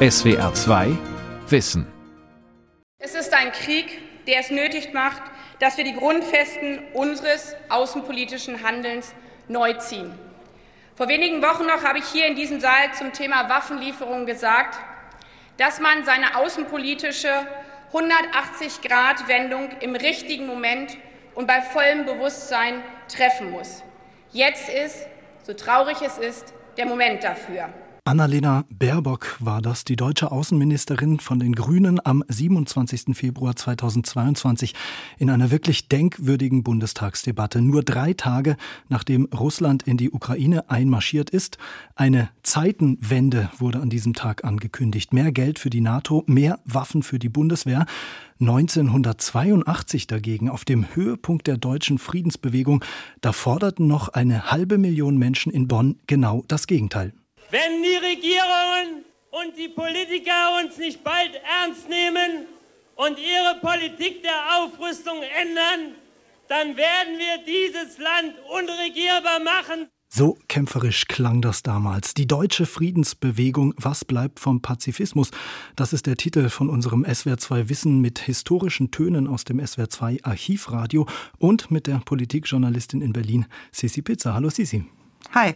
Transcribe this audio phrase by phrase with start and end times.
[0.00, 0.96] SWR 2
[1.48, 1.84] Wissen.
[3.00, 5.20] Es ist ein Krieg, der es nötig macht,
[5.58, 9.12] dass wir die Grundfesten unseres außenpolitischen Handelns
[9.48, 10.16] neu ziehen.
[10.94, 14.78] Vor wenigen Wochen noch habe ich hier in diesem Saal zum Thema Waffenlieferung gesagt,
[15.56, 17.32] dass man seine außenpolitische
[17.92, 20.96] 180-Grad-Wendung im richtigen Moment
[21.34, 23.82] und bei vollem Bewusstsein treffen muss.
[24.30, 25.08] Jetzt ist,
[25.42, 27.68] so traurig es ist, der Moment dafür.
[28.08, 33.14] Annalena Baerbock war das, die deutsche Außenministerin von den Grünen am 27.
[33.14, 34.74] Februar 2022
[35.18, 37.60] in einer wirklich denkwürdigen Bundestagsdebatte.
[37.60, 38.56] Nur drei Tage
[38.88, 41.58] nachdem Russland in die Ukraine einmarschiert ist.
[41.96, 45.12] Eine Zeitenwende wurde an diesem Tag angekündigt.
[45.12, 47.84] Mehr Geld für die NATO, mehr Waffen für die Bundeswehr.
[48.40, 52.82] 1982 dagegen, auf dem Höhepunkt der deutschen Friedensbewegung,
[53.20, 57.12] da forderten noch eine halbe Million Menschen in Bonn genau das Gegenteil.
[57.50, 62.46] Wenn die Regierungen und die Politiker uns nicht bald ernst nehmen
[62.96, 65.94] und ihre Politik der Aufrüstung ändern,
[66.48, 69.88] dann werden wir dieses Land unregierbar machen.
[70.10, 72.12] So kämpferisch klang das damals.
[72.12, 75.30] Die deutsche Friedensbewegung Was bleibt vom Pazifismus?
[75.74, 81.06] Das ist der Titel von unserem SWR2 Wissen mit historischen Tönen aus dem SWR2 Archivradio
[81.38, 84.34] und mit der Politikjournalistin in Berlin, Sisi Pizza.
[84.34, 84.84] Hallo Sisi.
[85.34, 85.54] Hi.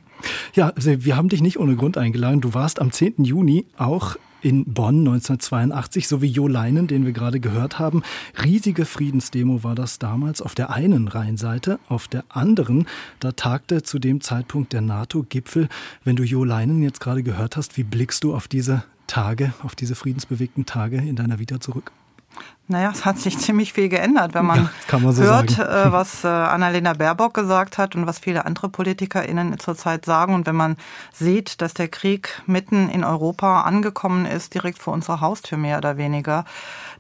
[0.55, 2.43] Ja, wir haben dich nicht ohne Grund eingeladen.
[2.43, 3.25] Du warst am 10.
[3.25, 8.03] Juni auch in Bonn 1982, so wie Jo Leinen, den wir gerade gehört haben.
[8.45, 11.79] Riesige Friedensdemo war das damals auf der einen Rheinseite.
[11.89, 12.87] Auf der anderen,
[13.19, 15.69] da tagte zu dem Zeitpunkt der NATO-Gipfel.
[16.05, 19.75] Wenn du Jo Leinen jetzt gerade gehört hast, wie blickst du auf diese Tage, auf
[19.75, 21.93] diese friedensbewegten Tage in deiner Vita zurück?
[22.69, 25.89] Naja, es hat sich ziemlich viel geändert, wenn man, ja, man so hört, sagen.
[25.89, 30.35] Äh, was äh, Annalena Baerbock gesagt hat und was viele andere PolitikerInnen zurzeit sagen.
[30.35, 30.77] Und wenn man
[31.13, 35.99] sieht, dass der Krieg mitten in Europa angekommen ist, direkt vor unserer Haustür mehr oder
[35.99, 36.45] weniger,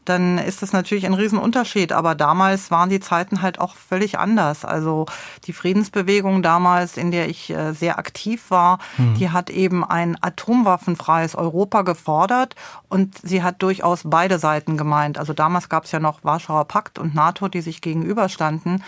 [0.04, 1.92] dann ist das natürlich ein Riesenunterschied.
[1.92, 4.64] Aber damals waren die Zeiten halt auch völlig anders.
[4.64, 5.06] Also
[5.46, 9.14] die Friedensbewegung damals, in der ich äh, sehr aktiv war, mhm.
[9.14, 12.56] die hat eben ein atomwaffenfreies Europa gefordert
[12.88, 15.18] und sie hat durchaus beide Seiten gemeint.
[15.22, 18.82] Also damals gab es ja noch Warschauer Pakt und NATO, die sich gegenüberstanden.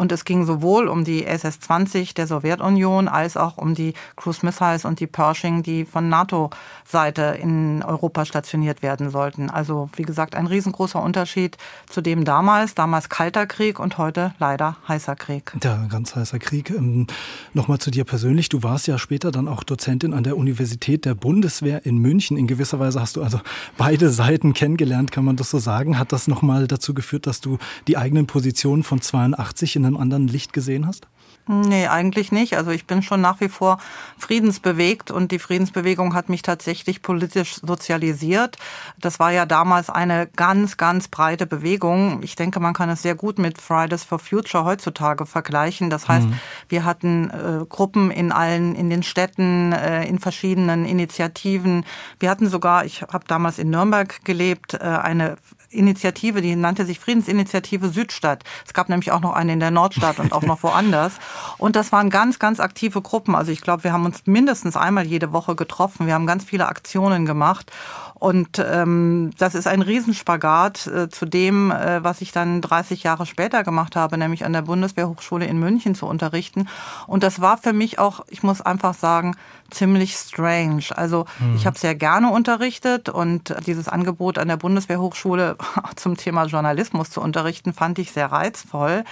[0.00, 4.86] Und es ging sowohl um die SS-20 der Sowjetunion als auch um die Cruise Missiles
[4.86, 9.50] und die Pershing, die von NATO-Seite in Europa stationiert werden sollten.
[9.50, 14.78] Also wie gesagt, ein riesengroßer Unterschied zu dem damals, damals kalter Krieg und heute leider
[14.88, 15.52] heißer Krieg.
[15.62, 16.70] Ja, ganz heißer Krieg.
[16.70, 17.06] Ähm,
[17.52, 18.48] Nochmal zu dir persönlich.
[18.48, 22.38] Du warst ja später dann auch Dozentin an der Universität der Bundeswehr in München.
[22.38, 23.42] In gewisser Weise hast du also
[23.76, 25.98] beide Seiten kennengelernt, kann man das so sagen.
[25.98, 30.28] Hat das nochmal dazu geführt, dass du die eigenen Positionen von 82 in einem anderen
[30.28, 31.06] Licht gesehen hast?
[31.52, 32.56] Nee, eigentlich nicht.
[32.56, 33.78] Also ich bin schon nach wie vor
[34.18, 38.56] friedensbewegt und die Friedensbewegung hat mich tatsächlich politisch sozialisiert.
[39.00, 42.22] Das war ja damals eine ganz, ganz breite Bewegung.
[42.22, 45.90] Ich denke, man kann es sehr gut mit Fridays for Future heutzutage vergleichen.
[45.90, 46.34] Das heißt, mhm.
[46.68, 51.84] wir hatten äh, Gruppen in allen, in den Städten, äh, in verschiedenen Initiativen.
[52.20, 55.36] Wir hatten sogar, ich habe damals in Nürnberg gelebt, äh, eine
[55.70, 58.44] Initiative, die nannte sich Friedensinitiative Südstadt.
[58.66, 61.14] Es gab nämlich auch noch eine in der Nordstadt und auch noch woanders.
[61.58, 63.34] Und das waren ganz, ganz aktive Gruppen.
[63.34, 66.06] Also ich glaube, wir haben uns mindestens einmal jede Woche getroffen.
[66.06, 67.70] Wir haben ganz viele Aktionen gemacht.
[68.14, 73.24] Und ähm, das ist ein Riesenspagat äh, zu dem, äh, was ich dann 30 Jahre
[73.24, 76.68] später gemacht habe, nämlich an der Bundeswehrhochschule in München zu unterrichten.
[77.06, 79.36] Und das war für mich auch, ich muss einfach sagen,
[79.70, 80.84] ziemlich strange.
[80.94, 81.56] Also mhm.
[81.56, 85.56] ich habe sehr gerne unterrichtet und dieses Angebot an der Bundeswehrhochschule
[85.96, 89.04] zum Thema Journalismus zu unterrichten, fand ich sehr reizvoll.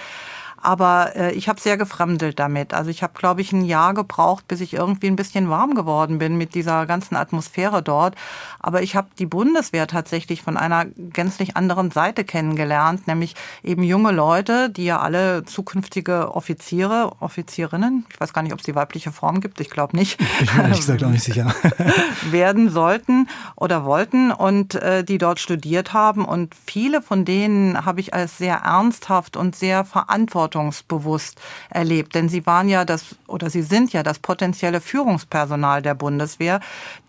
[0.61, 2.73] Aber äh, ich habe sehr gefremdelt damit.
[2.73, 6.19] Also ich habe, glaube ich, ein Jahr gebraucht, bis ich irgendwie ein bisschen warm geworden
[6.19, 8.15] bin mit dieser ganzen Atmosphäre dort.
[8.59, 14.11] Aber ich habe die Bundeswehr tatsächlich von einer gänzlich anderen Seite kennengelernt, nämlich eben junge
[14.11, 19.11] Leute, die ja alle zukünftige Offiziere, Offizierinnen, ich weiß gar nicht, ob es die weibliche
[19.11, 20.19] Form gibt, ich glaube nicht.
[20.41, 21.53] Ich bin ehrlich gesagt auch nicht sicher.
[22.31, 26.25] werden sollten oder wollten und äh, die dort studiert haben.
[26.25, 32.15] Und viele von denen habe ich als sehr ernsthaft und sehr verantwortungsvoll verantwortungsbewusst erlebt.
[32.15, 36.59] Denn sie waren ja das oder sie sind ja das potenzielle Führungspersonal der Bundeswehr,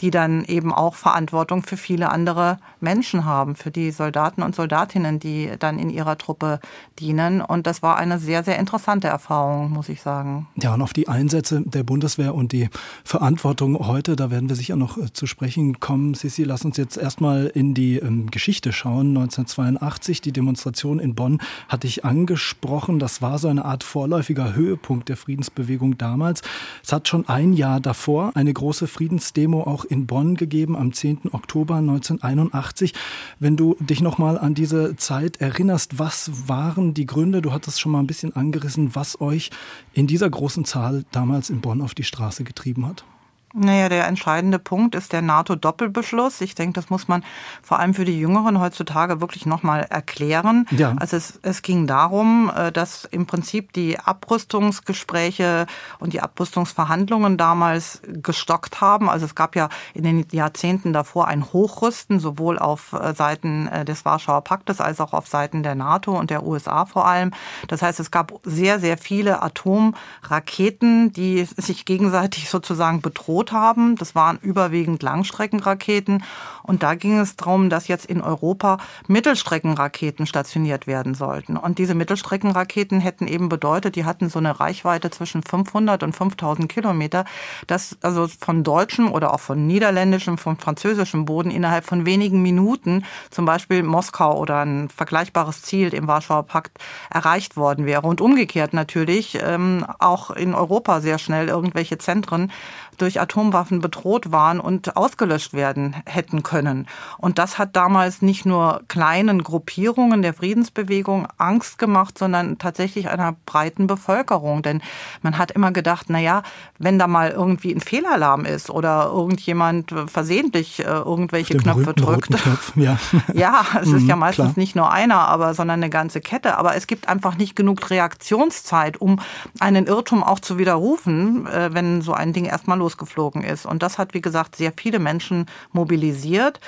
[0.00, 5.19] die dann eben auch Verantwortung für viele andere Menschen haben, für die Soldaten und Soldatinnen,
[5.19, 6.60] die dann in ihrer Truppe
[6.98, 7.40] dienen.
[7.40, 10.46] Und das war eine sehr, sehr interessante Erfahrung, muss ich sagen.
[10.56, 12.69] Ja, und auf die Einsätze der Bundeswehr und die
[13.04, 16.14] Verantwortung heute, da werden wir sicher noch äh, zu sprechen kommen.
[16.14, 19.08] Sissi, lass uns jetzt erstmal in die ähm, Geschichte schauen.
[19.08, 22.98] 1982, die Demonstration in Bonn hatte ich angesprochen.
[22.98, 26.43] Das war war so eine Art vorläufiger Höhepunkt der Friedensbewegung damals.
[26.82, 31.31] Es hat schon ein Jahr davor eine große Friedensdemo auch in Bonn gegeben, am 10.
[31.31, 32.93] Oktober 1981.
[33.38, 37.93] Wenn du dich nochmal an diese Zeit erinnerst, was waren die Gründe, du hattest schon
[37.93, 39.50] mal ein bisschen angerissen, was euch
[39.93, 43.05] in dieser großen Zahl damals in Bonn auf die Straße getrieben hat?
[43.52, 46.41] Naja, der entscheidende Punkt ist der NATO-Doppelbeschluss.
[46.41, 47.25] Ich denke, das muss man
[47.62, 50.67] vor allem für die Jüngeren heutzutage wirklich nochmal erklären.
[50.70, 50.94] Ja.
[51.00, 55.67] Also es, es ging darum, äh, dass im Prinzip die Abrüstungsgespräche
[55.99, 59.11] und die Abrüstungsverhandlungen damals gestockt haben.
[59.11, 63.85] Also es gab ja in den Jahrzehnten davor ein Hochrüsten, sowohl auf äh, Seiten äh,
[63.85, 67.32] des Warschauer Paktes als auch auf Seiten der NATO und der USA vor allem.
[67.67, 73.96] Das heißt, es gab sehr, sehr viele Atomraketen, die sich gegenseitig sozusagen bedroht bedroht haben.
[73.96, 76.22] Das waren überwiegend Langstreckenraketen.
[76.62, 78.78] Und da ging es darum, dass jetzt in Europa
[79.08, 81.56] Mittelstreckenraketen stationiert werden sollten.
[81.56, 86.69] Und diese Mittelstreckenraketen hätten eben bedeutet, die hatten so eine Reichweite zwischen 500 und 5000
[86.70, 87.25] Kilometer,
[87.66, 93.04] dass also von deutschem oder auch von niederländischem, von französischem Boden innerhalb von wenigen Minuten
[93.31, 96.78] zum Beispiel Moskau oder ein vergleichbares Ziel im Warschauer Pakt
[97.10, 98.06] erreicht worden wäre.
[98.06, 102.52] Und umgekehrt natürlich ähm, auch in Europa sehr schnell irgendwelche Zentren
[103.00, 106.87] durch Atomwaffen bedroht waren und ausgelöscht werden hätten können.
[107.19, 113.37] Und das hat damals nicht nur kleinen Gruppierungen der Friedensbewegung Angst gemacht, sondern tatsächlich einer
[113.47, 114.62] breiten Bevölkerung.
[114.62, 114.82] Denn
[115.23, 116.43] man hat immer gedacht, na ja,
[116.79, 122.29] wenn da mal irgendwie ein Fehlalarm ist oder irgendjemand versehentlich äh, irgendwelche Knöpfe drückt.
[122.29, 122.99] Knopf, ja.
[123.32, 124.55] ja, es ist ja mhm, meistens klar.
[124.56, 126.58] nicht nur einer, aber sondern eine ganze Kette.
[126.58, 129.20] Aber es gibt einfach nicht genug Reaktionszeit, um
[129.58, 133.66] einen Irrtum auch zu widerrufen, äh, wenn so ein Ding erstmal losgeflogen ist.
[133.66, 136.60] Und das hat, wie gesagt, sehr viele Menschen mobilisiert.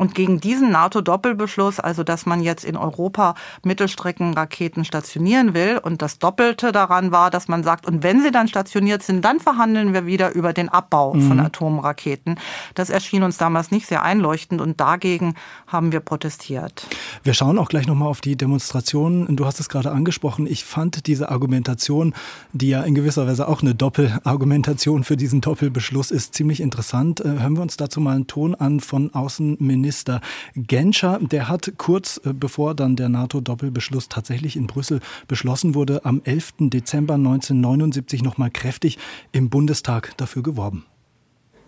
[0.00, 6.18] Und gegen diesen NATO-Doppelbeschluss, also dass man jetzt in Europa Mittelstreckenraketen stationieren will und das
[6.18, 10.06] Doppelte daran war, dass man sagt, und wenn sie dann stationiert sind, dann verhandeln wir
[10.06, 11.28] wieder über den Abbau mhm.
[11.28, 12.38] von Atomraketen.
[12.74, 15.34] Das erschien uns damals nicht sehr einleuchtend und dagegen
[15.66, 16.86] haben wir protestiert.
[17.22, 19.36] Wir schauen auch gleich nochmal auf die Demonstrationen.
[19.36, 20.46] Du hast es gerade angesprochen.
[20.46, 22.14] Ich fand diese Argumentation,
[22.54, 27.20] die ja in gewisser Weise auch eine Doppelargumentation für diesen Doppelbeschluss ist, ziemlich interessant.
[27.20, 30.20] Äh, hören wir uns dazu mal einen Ton an von Außenminister Minister
[30.54, 31.18] Genscher.
[31.20, 36.70] Der hat kurz äh, bevor dann der NATO-Doppelbeschluss tatsächlich in Brüssel beschlossen wurde, am 11.
[36.70, 38.98] Dezember 1979 noch mal kräftig
[39.32, 40.86] im Bundestag dafür geworben.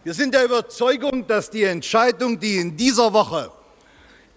[0.04, 3.50] Wir sind der Überzeugung, dass die Entscheidung, die in dieser Woche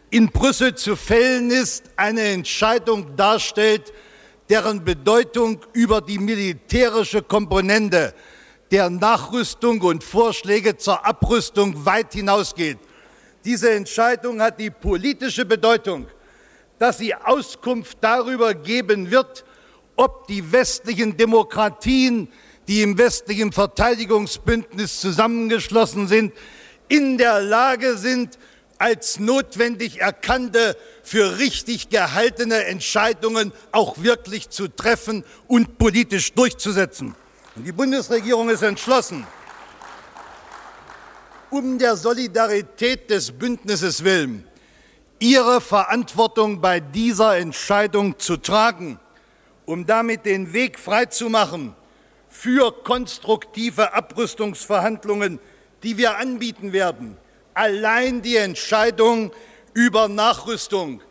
[0.09, 3.93] in Brüssel zu fällen ist, eine Entscheidung darstellt,
[4.49, 8.15] deren Bedeutung über die militärische Komponente
[8.71, 12.79] der Nachrüstung und Vorschläge zur Abrüstung weit hinausgeht.
[13.45, 16.07] Diese Entscheidung hat die politische Bedeutung,
[16.79, 19.45] dass sie Auskunft darüber geben wird,
[19.95, 22.27] ob die westlichen Demokratien,
[22.67, 26.33] die im westlichen Verteidigungsbündnis zusammengeschlossen sind,
[26.87, 28.39] in der Lage sind,
[28.79, 37.15] als notwendig erkannte, für richtig gehaltene Entscheidungen auch wirklich zu treffen und politisch durchzusetzen.
[37.55, 39.25] Und die Bundesregierung ist entschlossen,
[41.49, 44.47] um der Solidarität des Bündnisses willen,
[45.19, 48.99] ihre Verantwortung bei dieser Entscheidung zu tragen,
[49.65, 51.75] um damit den Weg freizumachen
[52.27, 55.39] für konstruktive Abrüstungsverhandlungen,
[55.83, 57.17] die wir anbieten werden.
[57.53, 59.31] Allein die Entscheidung
[59.73, 61.01] über Nachrüstung,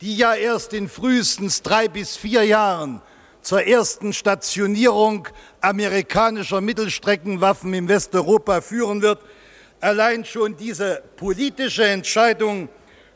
[0.00, 3.02] die ja erst in frühestens drei bis vier Jahren
[3.42, 5.28] zur ersten Stationierung
[5.60, 9.20] amerikanischer Mittelstreckenwaffen in Westeuropa führen wird,
[9.80, 12.68] Allein schon diese politische Entscheidung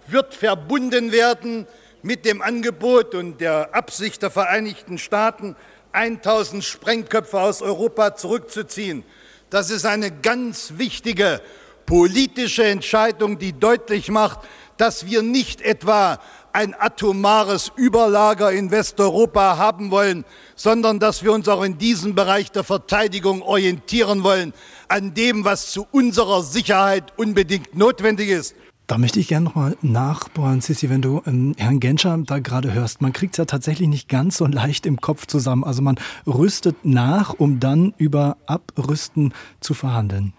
[0.06, 1.66] wird verbunden werden
[2.02, 5.56] mit dem Angebot und der Absicht der Vereinigten Staaten,
[5.90, 9.02] 1000 Sprengköpfe aus Europa zurückzuziehen.
[9.50, 11.40] Das ist eine ganz wichtige
[11.84, 14.40] politische Entscheidung, die deutlich macht,
[14.76, 16.20] dass wir nicht etwa
[16.52, 22.50] ein atomares Überlager in Westeuropa haben wollen, sondern dass wir uns auch in diesem Bereich
[22.50, 24.52] der Verteidigung orientieren wollen,
[24.88, 28.54] an dem, was zu unserer Sicherheit unbedingt notwendig ist.
[28.86, 33.00] Da möchte ich gerne nochmal nachbohren, Sissi, wenn du ähm, Herrn Genscher da gerade hörst.
[33.00, 35.64] Man kriegt es ja tatsächlich nicht ganz so leicht im Kopf zusammen.
[35.64, 40.34] Also man rüstet nach, um dann über Abrüsten zu verhandeln.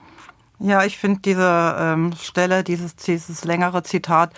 [0.65, 4.31] Ja, ich finde diese ähm, Stelle, dieses, dieses längere Zitat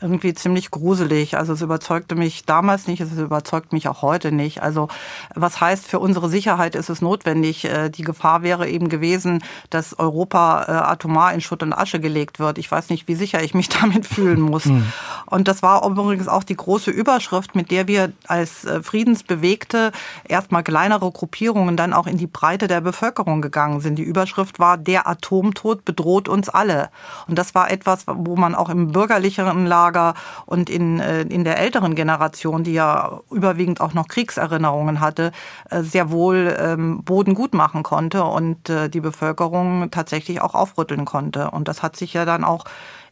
[0.00, 1.36] irgendwie ziemlich gruselig.
[1.36, 4.62] Also es überzeugte mich damals nicht, es überzeugt mich auch heute nicht.
[4.62, 4.88] Also
[5.34, 7.64] was heißt, für unsere Sicherheit ist es notwendig.
[7.64, 12.38] Äh, die Gefahr wäre eben gewesen, dass Europa äh, atomar in Schutt und Asche gelegt
[12.38, 12.58] wird.
[12.58, 14.66] Ich weiß nicht, wie sicher ich mich damit fühlen muss.
[14.66, 14.92] Mhm.
[15.26, 19.92] Und das war übrigens auch die große Überschrift, mit der wir als äh, Friedensbewegte
[20.28, 23.96] erstmal kleinere Gruppierungen dann auch in die Breite der Bevölkerung gegangen sind.
[23.96, 26.90] Die Überschrift war, der Atomtod bedroht uns alle.
[27.26, 30.14] Und das war etwas, wo man auch im bürgerlicheren Lager Lager
[30.46, 35.32] und in, äh, in der älteren Generation, die ja überwiegend auch noch Kriegserinnerungen hatte,
[35.70, 41.04] äh, sehr wohl ähm, Boden gut machen konnte und äh, die Bevölkerung tatsächlich auch aufrütteln
[41.04, 41.50] konnte.
[41.50, 42.64] Und das hat sich ja dann auch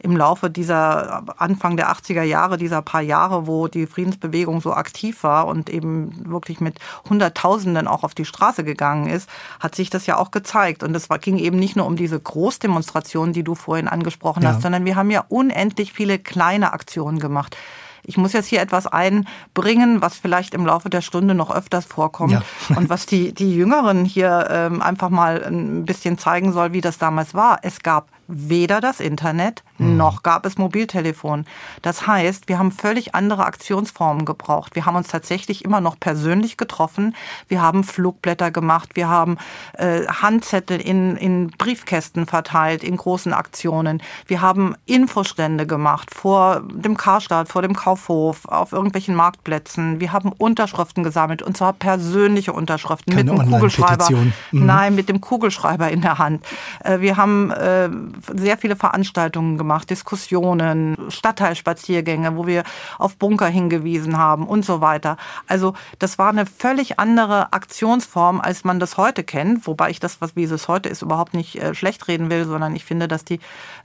[0.03, 5.23] im Laufe dieser Anfang der 80er Jahre, dieser paar Jahre, wo die Friedensbewegung so aktiv
[5.23, 6.79] war und eben wirklich mit
[7.09, 9.29] Hunderttausenden auch auf die Straße gegangen ist,
[9.61, 10.83] hat sich das ja auch gezeigt.
[10.83, 14.51] Und es ging eben nicht nur um diese Großdemonstrationen, die du vorhin angesprochen ja.
[14.51, 17.57] hast, sondern wir haben ja unendlich viele kleine Aktionen gemacht.
[18.03, 22.33] Ich muss jetzt hier etwas einbringen, was vielleicht im Laufe der Stunde noch öfters vorkommt
[22.33, 22.43] ja.
[22.77, 26.99] und was die, die Jüngeren hier ähm, einfach mal ein bisschen zeigen soll, wie das
[26.99, 27.59] damals war.
[27.63, 29.97] Es gab weder das Internet hm.
[29.97, 31.47] noch gab es Mobiltelefon.
[31.83, 34.75] Das heißt, wir haben völlig andere Aktionsformen gebraucht.
[34.75, 37.15] Wir haben uns tatsächlich immer noch persönlich getroffen.
[37.49, 38.91] Wir haben Flugblätter gemacht.
[38.95, 39.39] Wir haben
[39.75, 44.03] äh, Handzettel in, in Briefkästen verteilt in großen Aktionen.
[44.27, 50.01] Wir haben Infostände gemacht vor dem Karstadt, vor dem Kaufhof, auf irgendwelchen Marktplätzen.
[50.01, 54.09] Wir haben Unterschriften gesammelt und zwar persönliche Unterschriften Keine mit dem Kugelschreiber.
[54.11, 54.33] Mhm.
[54.53, 56.45] Nein, mit dem Kugelschreiber in der Hand.
[56.85, 57.89] Äh, wir haben äh,
[58.35, 62.65] sehr viele Veranstaltungen gemacht, Diskussionen, Stadtteilspaziergänge, wo wir
[62.99, 65.17] auf Bunker hingewiesen haben und so weiter.
[65.47, 70.21] Also das war eine völlig andere Aktionsform, als man das heute kennt, wobei ich das,
[70.21, 73.25] was wie es heute ist, überhaupt nicht äh, schlecht reden will, sondern ich finde, dass
[73.25, 73.41] die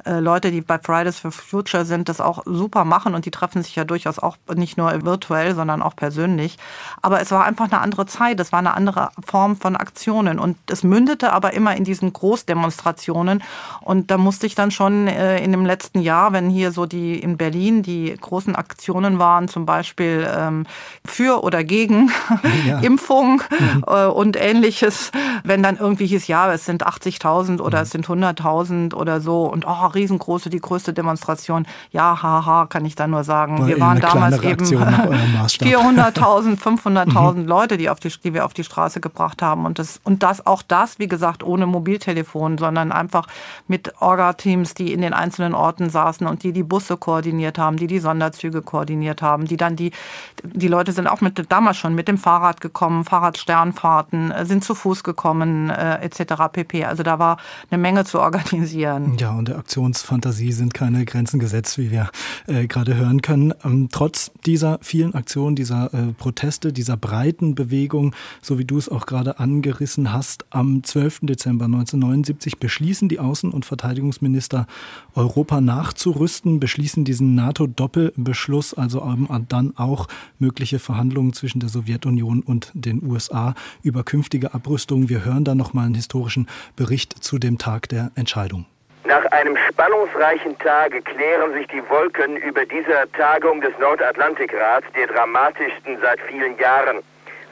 [0.06, 3.63] äh, Leute, die bei Fridays for Future sind, das auch super machen und die treffen
[3.63, 6.58] sich ja durchaus auch nicht nur virtuell, sondern auch persönlich.
[7.01, 10.58] Aber es war einfach eine andere Zeit, es war eine andere Form von Aktionen und
[10.70, 13.44] es mündete aber immer in diesen Großdemonstrationen
[13.82, 17.20] und da musste ich dann schon äh, in dem letzten Jahr, wenn hier so die
[17.20, 20.65] in Berlin die großen Aktionen waren, zum Beispiel ähm,
[21.05, 22.12] für oder gegen
[22.67, 22.79] ja.
[22.82, 23.84] Impfung mhm.
[23.88, 25.12] äh, und ähnliches,
[25.44, 27.84] wenn dann irgendwie hieß, ja, es sind 80.000 oder mhm.
[27.84, 31.65] es sind 100.000 oder so und oh, riesengroße, die größte Demonstration.
[31.91, 33.60] Ja, haha, kann ich da nur sagen.
[33.60, 37.46] War wir waren damals eben 400.000, 500.000 mhm.
[37.46, 40.46] Leute, die, auf die, die wir auf die Straße gebracht haben und das, und das
[40.46, 43.27] auch das, wie gesagt, ohne Mobiltelefon, sondern einfach
[43.67, 47.88] mit Orga-Teams, die in den einzelnen Orten saßen und die die Busse koordiniert haben, die
[47.88, 49.92] die Sonderzüge koordiniert haben, die dann die,
[50.44, 54.76] die Leute sind auch mit, damals schon mit dem Fahrrad gekommen, Fahrradsternfahrten, äh, sind zu
[54.76, 56.34] Fuß gekommen, äh, etc.
[56.52, 56.86] pp.
[56.86, 57.38] Also da war
[57.70, 59.18] eine Menge zu organisieren.
[59.20, 62.10] Ja, und der Aktionsfantasie sind keine Grenzen gesetzt, wie wir
[62.48, 63.54] äh, gerade hören können.
[63.64, 68.90] Ähm, trotz dieser vielen Aktionen, dieser äh, Proteste, dieser breiten Bewegung, so wie du es
[68.90, 71.22] auch gerade angerissen hast, am 12.
[71.24, 74.68] Dezember 1979 beschließen die Außen- und Verteidigungsminister
[75.14, 79.02] Europa nachzurüsten, beschließen diesen NATO-Doppelbeschluss, also
[79.50, 80.08] dann auch
[80.40, 85.10] mögliche Verhandlungen zwischen der Sowjetunion und den USA über künftige Abrüstungen.
[85.10, 88.66] Wir hören dann nochmal einen historischen Bericht zu dem Tag der Entscheidung.
[89.06, 96.00] Nach einem spannungsreichen Tage klären sich die Wolken über dieser Tagung des Nordatlantikrats, der dramatischsten
[96.02, 97.04] seit vielen Jahren.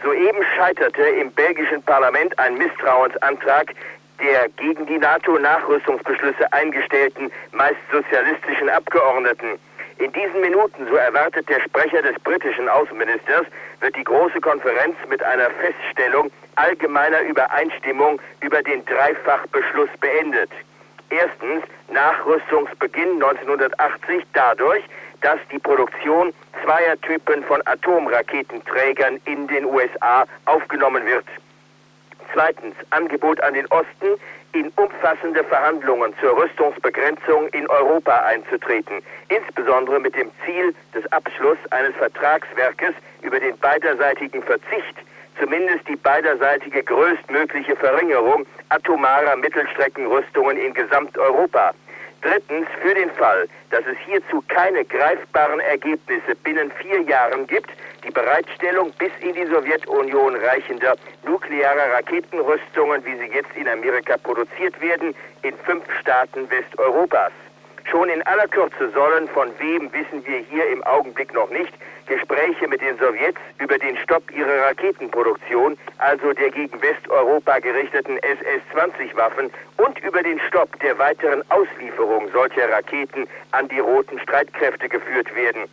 [0.03, 3.73] Soeben scheiterte im belgischen Parlament ein Misstrauensantrag
[4.20, 9.60] der gegen die NATO-Nachrüstungsbeschlüsse eingestellten, meist sozialistischen Abgeordneten.
[10.00, 13.46] In diesen Minuten, so erwartet der Sprecher des britischen Außenministers,
[13.79, 20.50] wird die große Konferenz mit einer Feststellung allgemeiner Übereinstimmung über den Dreifachbeschluss beendet.
[21.10, 24.84] Erstens Nachrüstungsbeginn 1980 dadurch,
[25.22, 31.25] dass die Produktion zweier Typen von Atomraketenträgern in den USA aufgenommen wird.
[32.33, 34.19] Zweitens Angebot an den Osten,
[34.53, 41.95] in umfassende Verhandlungen zur Rüstungsbegrenzung in Europa einzutreten, insbesondere mit dem Ziel des Abschlusses eines
[41.95, 44.95] Vertragswerkes über den beiderseitigen Verzicht,
[45.39, 51.73] zumindest die beiderseitige größtmögliche Verringerung atomarer Mittelstreckenrüstungen in Gesamteuropa.
[52.21, 57.69] Drittens, für den Fall, dass es hierzu keine greifbaren Ergebnisse binnen vier Jahren gibt,
[58.03, 60.95] die Bereitstellung bis in die Sowjetunion reichender
[61.25, 67.31] nuklearer Raketenrüstungen, wie sie jetzt in Amerika produziert werden, in fünf Staaten Westeuropas.
[67.89, 71.74] Schon in aller Kürze sollen, von wem wissen wir hier im Augenblick noch nicht,
[72.07, 79.51] Gespräche mit den Sowjets über den Stopp ihrer Raketenproduktion, also der gegen Westeuropa gerichteten SS-20-Waffen
[79.77, 85.63] und über den Stopp der weiteren Auslieferung solcher Raketen an die roten Streitkräfte geführt werden.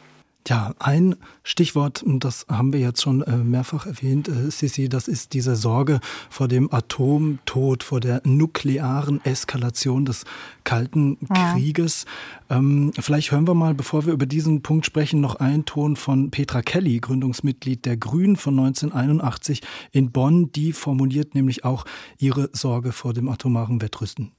[0.49, 5.33] Ja, ein Stichwort, das haben wir jetzt schon äh, mehrfach erwähnt, äh, Sissi, das ist
[5.33, 10.25] diese Sorge vor dem Atomtod, vor der nuklearen Eskalation des
[10.65, 12.05] Kalten Krieges.
[12.49, 12.57] Ja.
[12.57, 16.31] Ähm, vielleicht hören wir mal, bevor wir über diesen Punkt sprechen, noch einen Ton von
[16.31, 19.61] Petra Kelly, Gründungsmitglied der Grünen von 1981
[19.93, 20.51] in Bonn.
[20.53, 21.85] Die formuliert nämlich auch
[22.19, 24.33] ihre Sorge vor dem atomaren Wettrüsten.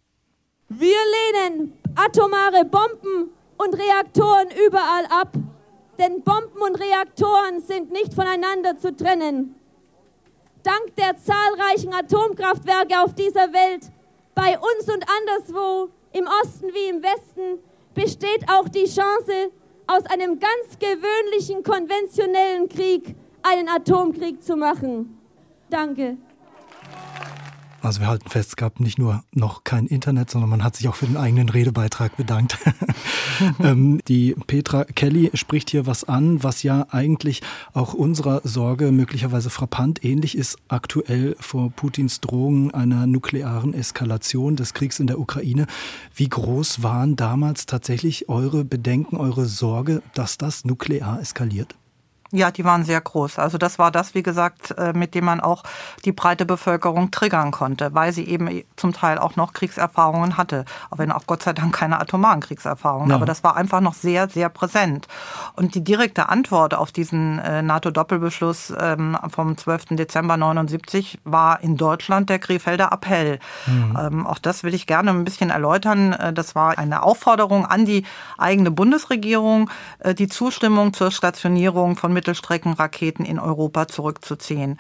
[0.68, 5.38] Wir lehnen atomare Bomben und Reaktoren überall ab
[6.02, 9.56] denn Bomben und Reaktoren sind nicht voneinander zu trennen.
[10.64, 13.92] Dank der zahlreichen Atomkraftwerke auf dieser Welt,
[14.34, 17.60] bei uns und anderswo, im Osten wie im Westen,
[17.94, 19.52] besteht auch die Chance,
[19.88, 25.20] aus einem ganz gewöhnlichen konventionellen Krieg einen Atomkrieg zu machen.
[25.70, 26.18] Danke.
[27.82, 30.88] Also wir halten fest, es gab nicht nur noch kein Internet, sondern man hat sich
[30.88, 32.60] auch für den eigenen Redebeitrag bedankt.
[33.60, 37.42] ähm, die Petra Kelly spricht hier was an, was ja eigentlich
[37.74, 44.76] auch unserer Sorge möglicherweise frappant ähnlich ist aktuell vor Putins Drohungen einer nuklearen Eskalation des
[44.76, 45.66] Kriegs in der Ukraine.
[46.14, 51.76] Wie groß waren damals tatsächlich eure Bedenken, eure Sorge, dass das nuklear eskaliert?
[52.34, 53.40] Ja, die waren sehr groß.
[53.40, 55.64] Also das war das, wie gesagt, äh, mit dem man auch
[56.06, 60.64] die breite Bevölkerung triggern konnte, weil sie eben zum Teil auch noch Kriegserfahrungen hatte.
[60.90, 63.10] Auch wenn auch Gott sei Dank keine atomaren Kriegserfahrungen.
[63.10, 63.16] Ja.
[63.16, 65.08] Aber das war einfach noch sehr, sehr präsent.
[65.58, 69.98] Und die direkte Antwort auf diesen äh, NATO-Doppelbeschluss ähm, vom 12.
[69.98, 73.40] Dezember 79 war in Deutschland der Krefelder Appell.
[73.68, 73.98] Mhm.
[74.00, 76.14] Ähm, auch das will ich gerne ein bisschen erläutern.
[76.14, 78.06] Äh, das war eine Aufforderung an die
[78.38, 79.70] eigene Bundesregierung,
[80.18, 84.80] die Zustimmung zur Stationierung von Mittelstreckenraketen in Europa zurückzuziehen.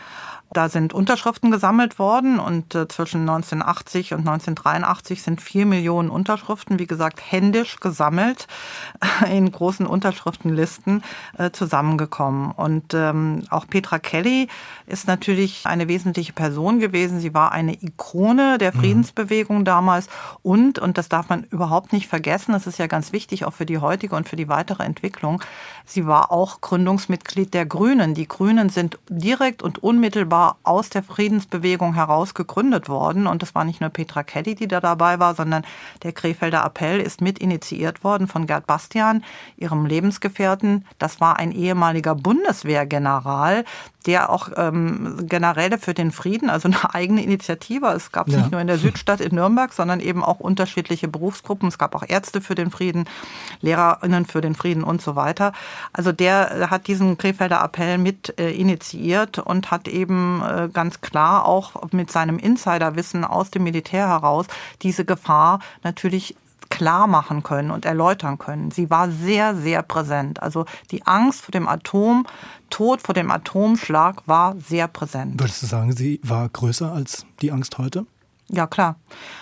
[0.53, 6.77] Da sind Unterschriften gesammelt worden und äh, zwischen 1980 und 1983 sind vier Millionen Unterschriften,
[6.77, 8.47] wie gesagt, händisch gesammelt
[9.31, 11.03] in großen Unterschriftenlisten
[11.37, 12.51] äh, zusammengekommen.
[12.51, 14.49] Und ähm, auch Petra Kelly
[14.87, 17.21] ist natürlich eine wesentliche Person gewesen.
[17.21, 18.79] Sie war eine Ikone der mhm.
[18.79, 20.09] Friedensbewegung damals
[20.41, 23.65] und, und das darf man überhaupt nicht vergessen, das ist ja ganz wichtig auch für
[23.65, 25.41] die heutige und für die weitere Entwicklung,
[25.85, 28.15] sie war auch Gründungsmitglied der Grünen.
[28.15, 33.27] Die Grünen sind direkt und unmittelbar war aus der Friedensbewegung heraus gegründet worden.
[33.27, 35.63] Und das war nicht nur Petra Kelly, die da dabei war, sondern
[36.01, 39.23] der Krefelder Appell ist mit initiiert worden von Gerd Bastian,
[39.57, 40.87] ihrem Lebensgefährten.
[40.97, 43.65] Das war ein ehemaliger Bundeswehrgeneral,
[44.07, 47.87] der auch ähm, Generäle für den Frieden, also eine eigene Initiative.
[47.89, 48.39] Es gab es ja.
[48.39, 51.67] nicht nur in der Südstadt in Nürnberg, sondern eben auch unterschiedliche Berufsgruppen.
[51.67, 53.05] Es gab auch Ärzte für den Frieden,
[53.61, 55.53] Lehrerinnen für den Frieden und so weiter.
[55.93, 61.45] Also der hat diesen Krefelder Appell mit äh, initiiert und hat eben äh, ganz klar
[61.45, 64.45] auch mit seinem Insiderwissen aus dem Militär heraus
[64.81, 66.35] diese Gefahr natürlich
[66.69, 68.71] klar machen können und erläutern können.
[68.71, 70.41] Sie war sehr, sehr präsent.
[70.41, 72.25] Also die Angst vor dem Atom,
[72.69, 75.39] Tod vor dem Atomschlag war sehr präsent.
[75.39, 78.05] Würdest du sagen, sie war größer als die Angst heute?
[78.53, 78.97] Ja, klar,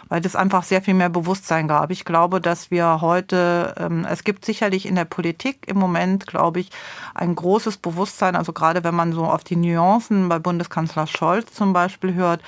[0.08, 1.89] weil es einfach sehr viel mehr Bewusstsein gab.
[1.89, 6.60] Ich glaube, dass wir heute, ähm, es gibt sicherlich in der Politik im Moment, glaube
[6.60, 6.69] ich,
[7.15, 11.74] ein großes Bewusstsein, also gerade wenn man so auf die Nuancen bei Bundeskanzler Scholz zum
[11.74, 12.43] Beispiel hört,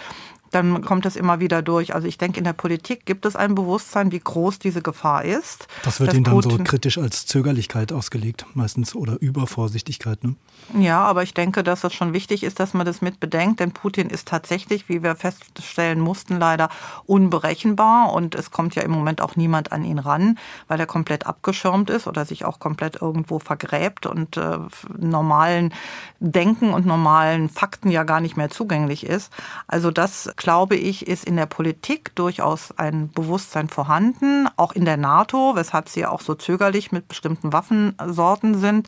[0.52, 1.96] dann kommt es immer wieder durch.
[1.96, 5.68] Also ich denke, in der Politik gibt es ein Bewusstsein, wie groß diese Gefahr ist.
[5.84, 10.24] Das wird Ihnen dann Putin so kritisch als Zögerlichkeit ausgelegt, meistens oder Übervorsichtigkeit.
[10.24, 10.36] Ne?
[10.78, 13.72] Ja, aber ich denke, dass es schon wichtig ist, dass man das mit bedenkt, denn
[13.72, 16.70] Putin ist tatsächlich, wie wir feststellen mussten, leider
[17.06, 20.38] unberechenbar und es kommt ja im Moment auch niemand an ihn ran,
[20.68, 24.60] weil er komplett abgeschirmt ist oder sich auch komplett irgendwo vergräbt und äh,
[24.98, 25.74] normalen
[26.20, 29.32] Denken und normalen Fakten ja gar nicht mehr zugänglich ist.
[29.68, 34.98] Also das glaube ich, ist in der Politik durchaus ein Bewusstsein vorhanden, auch in der
[34.98, 38.88] NATO, weshalb sie auch so zögerlich mit bestimmten Waffensorten sind.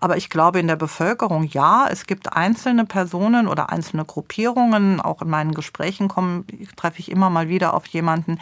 [0.00, 5.20] Aber ich glaube in der Bevölkerung ja, es gibt einzelne Personen oder einzelne Gruppierungen, auch
[5.20, 8.38] in meinen Gesprächen kommen, treffe ich immer mal wieder auf jemanden,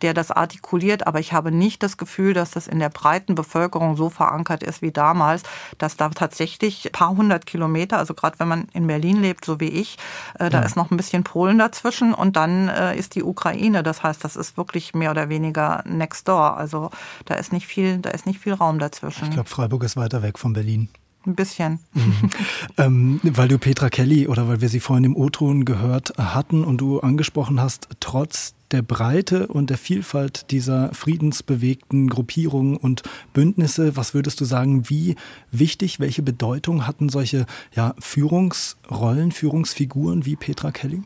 [0.00, 3.94] der das artikuliert, aber ich habe nicht das Gefühl, dass das in der breiten Bevölkerung
[3.94, 5.42] so verankert ist wie damals,
[5.76, 9.60] dass da tatsächlich ein paar hundert Kilometer, also gerade wenn man in Berlin lebt, so
[9.60, 9.98] wie ich,
[10.38, 10.64] äh, da ja.
[10.64, 13.82] ist noch ein bisschen Polen dazwischen dazwischen und dann äh, ist die Ukraine.
[13.82, 16.56] Das heißt, das ist wirklich mehr oder weniger next door.
[16.56, 16.90] Also
[17.24, 19.24] da ist nicht viel, da ist nicht viel Raum dazwischen.
[19.24, 20.88] Ich glaube, Freiburg ist weiter weg von Berlin.
[21.26, 21.80] ein bisschen.
[21.94, 22.30] Mhm.
[22.78, 26.80] ähm, weil du Petra Kelly oder weil wir sie vorhin im O-Ton gehört hatten und
[26.80, 34.12] du angesprochen hast, trotz der Breite und der Vielfalt dieser friedensbewegten Gruppierungen und Bündnisse, was
[34.14, 35.16] würdest du sagen, wie
[35.52, 41.02] wichtig, welche Bedeutung hatten solche ja, Führungsrollen, Führungsfiguren wie Petra Kelly?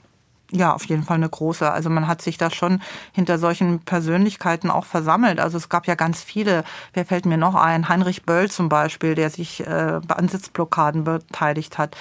[0.53, 1.71] Ja, auf jeden Fall eine große.
[1.71, 2.83] Also man hat sich da schon
[3.13, 5.39] hinter solchen Persönlichkeiten auch versammelt.
[5.39, 6.65] Also es gab ja ganz viele.
[6.93, 7.89] Wer fällt mir noch ein?
[7.89, 11.97] Heinrich Böll zum Beispiel, der sich äh, an Sitzblockaden beteiligt hat.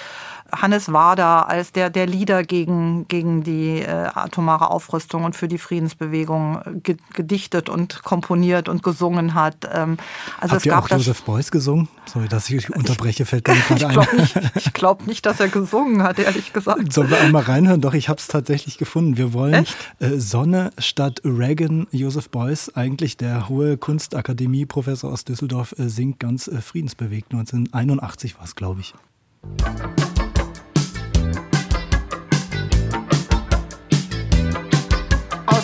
[0.52, 5.58] Hannes Wader als der, der Leader gegen, gegen die äh, atomare Aufrüstung und für die
[5.58, 6.82] Friedensbewegung
[7.12, 9.68] gedichtet und komponiert und gesungen hat.
[9.72, 9.96] Ähm,
[10.40, 11.88] also Habt es ihr gab auch Joseph Beuys gesungen?
[12.06, 13.92] Sorry, dass ich unterbreche, fällt mir gerade ein.
[13.92, 16.92] Glaub nicht, ich glaube nicht, dass er gesungen hat, ehrlich gesagt.
[16.92, 17.80] Sollen wir einmal reinhören?
[17.80, 19.16] Doch, ich habe es tatsächlich gefunden.
[19.16, 19.66] Wir wollen
[19.98, 21.86] äh, Sonne statt Reagan.
[21.90, 27.32] Joseph Beuys, eigentlich der hohe Kunstakademie-Professor aus Düsseldorf, äh, singt ganz äh, friedensbewegt.
[27.32, 28.94] 1981 war es, glaube ich.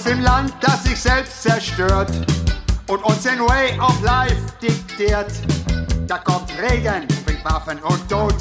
[0.06, 2.10] Dem Land, das sich selbst zerstört
[2.86, 5.32] und uns den Way of Life diktiert.
[6.06, 8.34] Da kommt Regen, bringt Waffen und Tod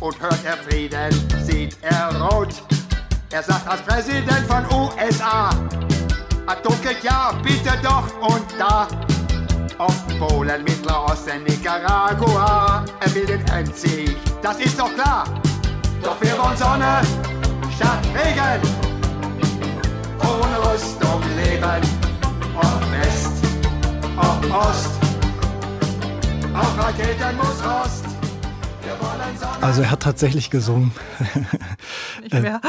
[0.00, 1.10] und hört er Frieden,
[1.44, 2.54] sieht er rot.
[3.30, 5.50] Er sagt als Präsident von USA,
[6.46, 8.88] Atomkrieg ja, bitte doch und da.
[9.76, 15.24] Auf Polen, Mittlerosten, Nicaragua, er will den Endsieg, das ist doch klar.
[16.02, 17.02] Doch wir wollen Sonne
[17.76, 18.77] statt Regen
[24.50, 24.90] Ost,
[26.54, 28.04] auf Raketen muss Rost.
[29.60, 30.92] Also er hat tatsächlich gesungen.
[32.22, 32.60] Nicht mehr.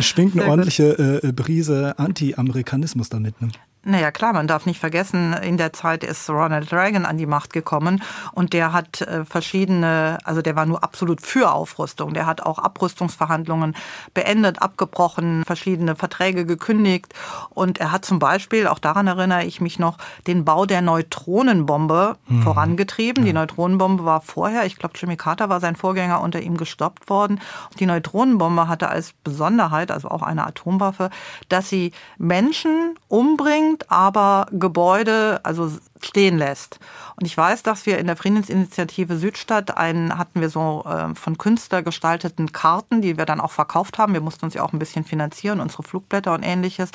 [0.00, 3.40] Schwingt eine ordentliche äh, Brise Anti-Amerikanismus damit.
[3.40, 3.48] Ne?
[3.82, 7.54] Naja, klar, man darf nicht vergessen, in der Zeit ist Ronald Reagan an die Macht
[7.54, 12.12] gekommen und der hat äh, verschiedene, also der war nur absolut für Aufrüstung.
[12.12, 13.74] Der hat auch Abrüstungsverhandlungen
[14.12, 17.14] beendet, abgebrochen, verschiedene Verträge gekündigt
[17.48, 22.16] und er hat zum Beispiel, auch daran erinnere ich mich noch, den Bau der Neutronenbombe
[22.28, 22.42] mhm.
[22.42, 23.24] vorangetrieben.
[23.24, 23.28] Ja.
[23.28, 27.40] Die Neutronenbombe war vorher, ich glaube, Jimmy Carter war sein Vorgänger, unter ihm gestoppt worden.
[27.78, 31.08] Die Neutronenbombe hatte als Besonderheit, also auch eine Atomwaffe,
[31.48, 35.70] dass sie Menschen umbringt, bringt, aber Gebäude, also
[36.02, 36.80] stehen lässt.
[37.16, 41.36] Und ich weiß, dass wir in der Friedensinitiative Südstadt einen hatten wir so äh, von
[41.36, 44.14] Künstler gestalteten Karten, die wir dann auch verkauft haben.
[44.14, 46.90] Wir mussten uns ja auch ein bisschen finanzieren, unsere Flugblätter und ähnliches.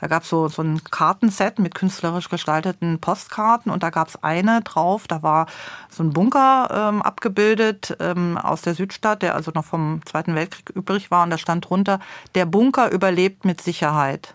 [0.00, 4.22] Da gab es so, so ein Kartenset mit künstlerisch gestalteten Postkarten und da gab es
[4.22, 5.46] eine drauf, da war
[5.90, 10.70] so ein Bunker ähm, abgebildet ähm, aus der Südstadt, der also noch vom Zweiten Weltkrieg
[10.70, 11.98] übrig war und da stand drunter,
[12.36, 14.34] der Bunker überlebt mit Sicherheit.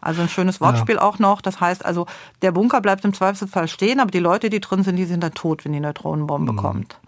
[0.00, 1.02] Also ein schönes Wortspiel ja.
[1.08, 1.40] Auch noch.
[1.40, 2.06] Das heißt also,
[2.42, 5.34] der Bunker bleibt im Zweifelsfall stehen, aber die Leute, die drin sind, die sind dann
[5.34, 6.56] tot, wenn die Neutronenbombe mhm.
[6.56, 6.98] kommt.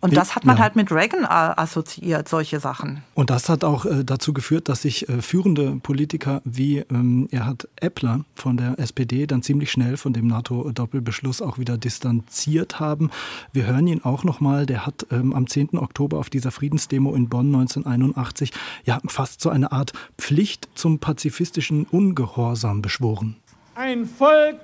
[0.00, 0.62] Und Wie, das hat man ja.
[0.62, 3.02] halt mit Reagan assoziiert, solche Sachen.
[3.14, 7.68] Und das hat auch äh, dazu geführt, dass sich äh, führende Politiker wie ähm, Erhard
[7.76, 13.10] Eppler von der SPD dann ziemlich schnell von dem NATO-Doppelbeschluss auch wieder distanziert haben.
[13.52, 15.78] Wir hören ihn auch nochmal, der hat ähm, am 10.
[15.78, 18.52] Oktober auf dieser Friedensdemo in Bonn 1981
[18.84, 23.36] ja fast so eine Art Pflicht zum pazifistischen Ungehorsam beschworen.
[23.76, 24.56] Ein Volk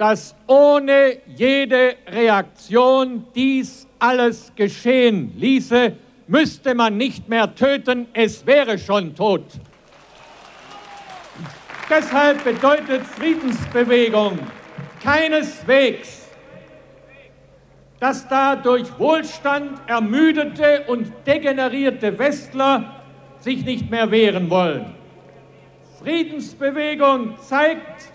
[0.00, 5.94] dass ohne jede Reaktion dies alles geschehen ließe,
[6.26, 9.44] müsste man nicht mehr töten, es wäre schon tot.
[11.90, 14.38] Deshalb bedeutet Friedensbewegung
[15.02, 16.28] keineswegs,
[17.98, 23.02] dass da durch Wohlstand ermüdete und degenerierte Westler
[23.40, 24.94] sich nicht mehr wehren wollen.
[26.02, 28.09] Friedensbewegung zeigt,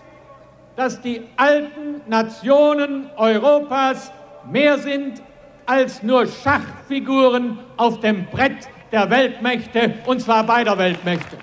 [0.76, 4.12] dass die alten Nationen Europas
[4.50, 5.22] mehr sind
[5.64, 11.38] als nur Schachfiguren auf dem Brett der Weltmächte, und zwar beider Weltmächte.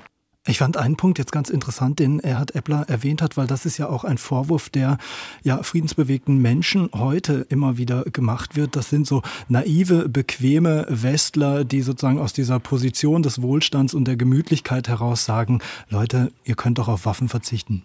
[0.46, 3.78] Ich fand einen Punkt jetzt ganz interessant, den Erhard Eppler erwähnt hat, weil das ist
[3.78, 4.98] ja auch ein Vorwurf, der
[5.42, 8.76] ja friedensbewegten Menschen heute immer wieder gemacht wird.
[8.76, 14.18] Das sind so naive, bequeme Westler, die sozusagen aus dieser Position des Wohlstands und der
[14.18, 17.84] Gemütlichkeit heraus sagen, Leute, ihr könnt doch auf Waffen verzichten.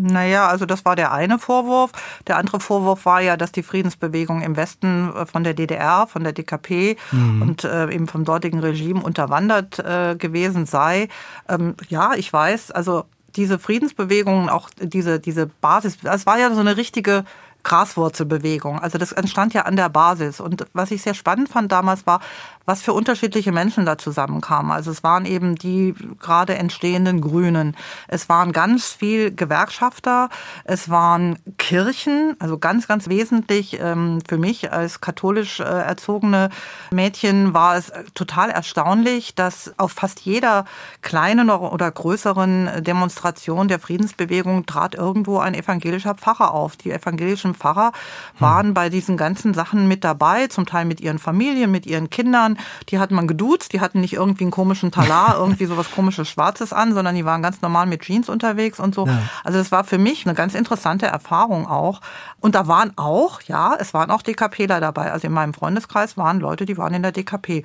[0.00, 1.92] Naja, also das war der eine Vorwurf.
[2.26, 6.24] Der andere Vorwurf war ja, dass die Friedensbewegung im Westen äh, von der DDR, von
[6.24, 7.42] der DKP mhm.
[7.42, 11.08] und äh, eben vom dortigen Regime unterwandert äh, gewesen sei.
[11.48, 13.04] Ähm, ja, ich weiß, also
[13.36, 17.24] diese Friedensbewegungen, auch diese, diese Basis, es war ja so eine richtige
[17.64, 18.78] Graswurzelbewegung.
[18.78, 20.40] Also das entstand ja an der Basis.
[20.40, 22.20] Und was ich sehr spannend fand damals war,
[22.68, 24.70] was für unterschiedliche Menschen da zusammenkamen.
[24.70, 27.74] Also es waren eben die gerade entstehenden Grünen.
[28.08, 30.28] Es waren ganz viel Gewerkschafter.
[30.64, 32.36] Es waren Kirchen.
[32.38, 36.50] Also ganz, ganz wesentlich ähm, für mich als katholisch äh, erzogene
[36.90, 40.66] Mädchen war es total erstaunlich, dass auf fast jeder
[41.00, 46.76] kleinen oder größeren Demonstration der Friedensbewegung trat irgendwo ein evangelischer Pfarrer auf.
[46.76, 47.92] Die evangelischen Pfarrer
[48.38, 52.57] waren bei diesen ganzen Sachen mit dabei, zum Teil mit ihren Familien, mit ihren Kindern.
[52.88, 56.72] Die hat man geduzt, die hatten nicht irgendwie einen komischen Talar, irgendwie sowas komisches Schwarzes
[56.72, 59.06] an, sondern die waren ganz normal mit Jeans unterwegs und so.
[59.06, 59.22] Ja.
[59.44, 62.00] Also es war für mich eine ganz interessante Erfahrung auch.
[62.40, 65.12] Und da waren auch, ja, es waren auch DKPler dabei.
[65.12, 67.64] Also in meinem Freundeskreis waren Leute, die waren in der DKP.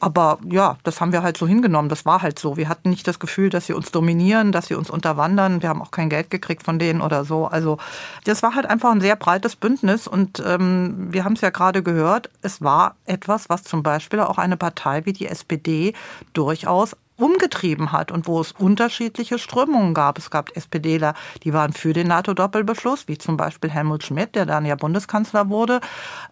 [0.00, 1.88] Aber ja, das haben wir halt so hingenommen.
[1.88, 2.56] Das war halt so.
[2.56, 5.62] Wir hatten nicht das Gefühl, dass sie uns dominieren, dass sie uns unterwandern.
[5.62, 7.46] Wir haben auch kein Geld gekriegt von denen oder so.
[7.46, 7.78] Also
[8.24, 10.06] das war halt einfach ein sehr breites Bündnis.
[10.06, 14.38] Und ähm, wir haben es ja gerade gehört, es war etwas, was zum Beispiel auch
[14.38, 15.94] eine Partei wie die SPD
[16.32, 20.18] durchaus umgetrieben hat und wo es unterschiedliche Strömungen gab.
[20.18, 24.66] Es gab SPDler, die waren für den NATO-Doppelbeschluss, wie zum Beispiel Helmut Schmidt, der dann
[24.66, 25.80] ja Bundeskanzler wurde.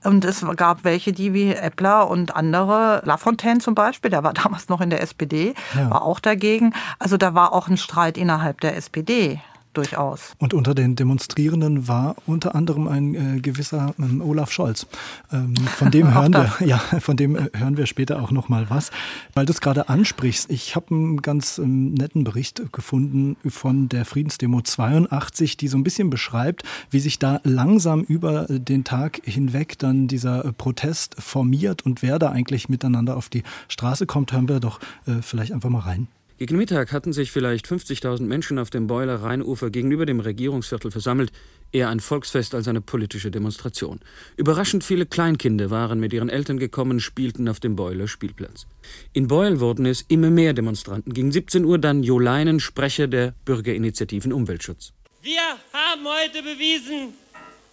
[0.03, 4.69] Und es gab welche, die wie Eppler und andere, Lafontaine zum Beispiel, der war damals
[4.69, 5.91] noch in der SPD, ja.
[5.91, 6.75] war auch dagegen.
[6.99, 9.41] Also da war auch ein Streit innerhalb der SPD
[9.73, 10.35] durchaus.
[10.39, 14.87] Und unter den Demonstrierenden war unter anderem ein äh, gewisser ähm, Olaf Scholz.
[15.33, 18.71] Ähm, von dem hören wir, ja, von dem äh, hören wir später auch noch mal
[18.71, 18.91] was,
[19.35, 20.51] weil du es gerade ansprichst.
[20.51, 25.85] Ich habe einen ganz ähm, netten Bericht gefunden von der Friedensdemo 82, die so ein
[25.85, 31.85] bisschen beschreibt, wie sich da langsam über den Tag hinweg dann dieser äh, Protest formiert
[31.87, 34.33] und wer da eigentlich miteinander auf die Straße kommt.
[34.33, 36.09] Hören wir doch äh, vielleicht einfach mal rein.
[36.43, 41.31] Gegen Mittag hatten sich vielleicht 50.000 Menschen auf dem Beuler Rheinufer gegenüber dem Regierungsviertel versammelt,
[41.71, 44.01] eher ein Volksfest als eine politische Demonstration.
[44.37, 48.67] Überraschend viele Kleinkinder waren mit ihren Eltern gekommen, spielten auf dem Beuler Spielplatz.
[49.13, 51.15] In Beul wurden es immer mehr Demonstranten.
[51.15, 54.95] Gegen 17 Uhr dann Jo Leinen, Sprecher der Bürgerinitiativen Umweltschutz.
[55.23, 57.15] Wir haben heute bewiesen,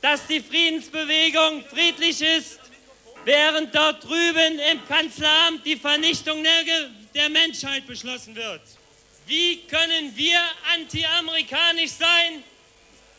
[0.04, 2.60] dass die Friedensbewegung friedlich ist,
[3.26, 8.62] während dort drüben im Kanzleramt die Vernichtung der der Menschheit beschlossen wird.
[9.28, 10.40] Wie können wir
[10.74, 12.44] anti-amerikanisch sein,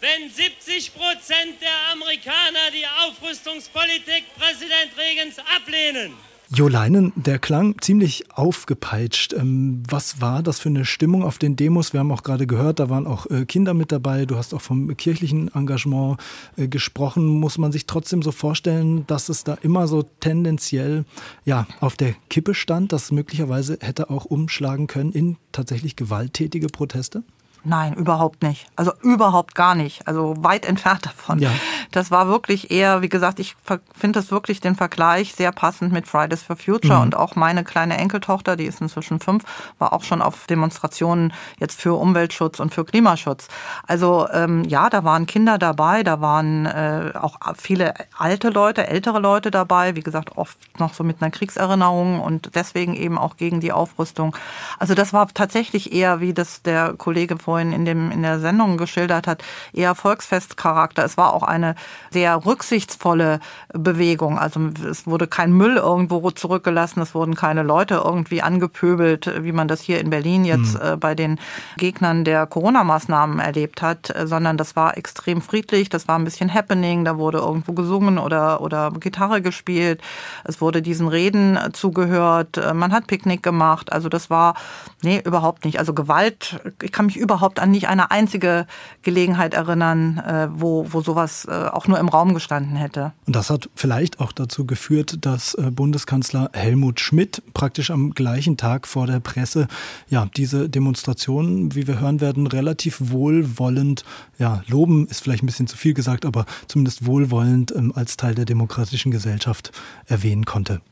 [0.01, 6.17] wenn 70 Prozent der Amerikaner die Aufrüstungspolitik Präsident Regens ablehnen?
[6.53, 9.35] Jo Leinen, der klang ziemlich aufgepeitscht.
[9.35, 11.93] Ähm, was war das für eine Stimmung auf den Demos?
[11.93, 14.27] Wir haben auch gerade gehört, da waren auch äh, Kinder mit dabei.
[14.27, 16.19] Du hast auch vom kirchlichen Engagement
[16.57, 17.25] äh, gesprochen.
[17.29, 21.05] Muss man sich trotzdem so vorstellen, dass es da immer so tendenziell
[21.45, 27.23] ja, auf der Kippe stand, dass möglicherweise hätte auch umschlagen können in tatsächlich gewalttätige Proteste?
[27.63, 28.67] Nein, überhaupt nicht.
[28.77, 30.07] Also überhaupt gar nicht.
[30.07, 31.39] Also weit entfernt davon.
[31.39, 31.51] Ja.
[31.91, 33.57] Das war wirklich eher, wie gesagt, ich
[33.95, 37.03] finde das wirklich den Vergleich sehr passend mit Fridays for Future mhm.
[37.03, 39.45] und auch meine kleine Enkeltochter, die ist inzwischen fünf,
[39.79, 43.49] war auch schon auf Demonstrationen jetzt für Umweltschutz und für Klimaschutz.
[43.87, 49.19] Also ähm, ja, da waren Kinder dabei, da waren äh, auch viele alte Leute, ältere
[49.19, 53.61] Leute dabei, wie gesagt, oft noch so mit einer Kriegserinnerung und deswegen eben auch gegen
[53.61, 54.37] die Aufrüstung.
[54.79, 58.77] Also das war tatsächlich eher, wie das der Kollege vorhin in, dem, in der Sendung
[58.77, 61.05] geschildert hat, eher Volksfestcharakter.
[61.05, 61.75] Es war auch eine
[62.11, 63.41] sehr rücksichtsvolle
[63.73, 64.39] Bewegung.
[64.39, 69.67] Also es wurde kein Müll irgendwo zurückgelassen, es wurden keine Leute irgendwie angepöbelt, wie man
[69.67, 71.01] das hier in Berlin jetzt mhm.
[71.01, 71.41] bei den
[71.77, 77.05] Gegnern der Corona-Maßnahmen erlebt hat, sondern das war extrem friedlich, das war ein bisschen Happening,
[77.05, 80.01] da wurde irgendwo gesungen oder, oder Gitarre gespielt,
[80.45, 84.55] es wurde diesen Reden zugehört, man hat Picknick gemacht, also das war,
[85.03, 85.81] nee, überhaupt nicht.
[85.81, 88.67] Also Gewalt, ich kann mich überhaupt überhaupt an nicht eine einzige
[89.03, 93.13] Gelegenheit erinnern, äh, wo, wo sowas äh, auch nur im Raum gestanden hätte.
[93.27, 98.59] Und das hat vielleicht auch dazu geführt, dass äh, Bundeskanzler Helmut Schmidt praktisch am gleichen
[98.59, 99.69] Tag vor der Presse
[100.09, 104.05] ja diese Demonstrationen, wie wir hören werden, relativ wohlwollend,
[104.39, 108.35] ja, loben ist vielleicht ein bisschen zu viel gesagt, aber zumindest wohlwollend ähm, als Teil
[108.35, 109.73] der demokratischen Gesellschaft
[110.07, 110.83] erwähnen konnte.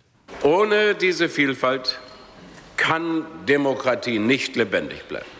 [0.42, 1.98] Ohne diese Vielfalt
[2.78, 5.37] kann Demokratie nicht lebendig bleiben.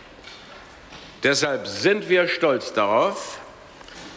[1.23, 3.39] Deshalb sind wir stolz darauf,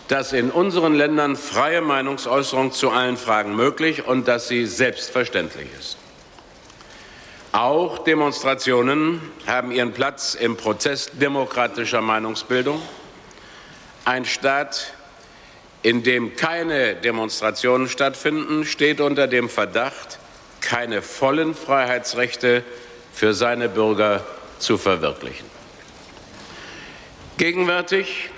[0.09, 5.97] dass in unseren Ländern freie Meinungsäußerung zu allen Fragen möglich und dass sie selbstverständlich ist.
[7.53, 12.81] Auch Demonstrationen haben ihren Platz im Prozess demokratischer Meinungsbildung.
[14.05, 14.95] Ein Staat,
[15.83, 20.19] in dem keine Demonstrationen stattfinden, steht unter dem Verdacht,
[20.61, 22.65] keine vollen Freiheitsrechte
[23.13, 24.25] für seine Bürger
[24.59, 25.52] zu verwirklichen.
[27.43, 28.31] Gegenwärtig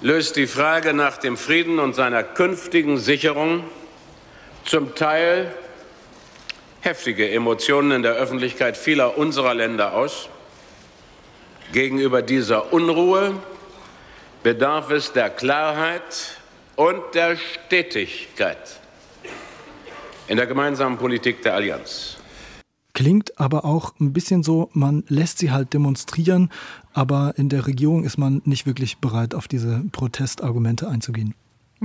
[0.00, 3.64] löst die Frage nach dem Frieden und seiner künftigen Sicherung
[4.64, 5.54] zum Teil
[6.80, 10.30] heftige Emotionen in der Öffentlichkeit vieler unserer Länder aus.
[11.74, 13.34] Gegenüber dieser Unruhe
[14.42, 16.38] bedarf es der Klarheit
[16.76, 18.80] und der Stetigkeit
[20.28, 22.16] in der gemeinsamen Politik der Allianz.
[22.94, 26.50] Klingt aber auch ein bisschen so, man lässt sie halt demonstrieren,
[26.94, 31.34] aber in der Regierung ist man nicht wirklich bereit, auf diese Protestargumente einzugehen.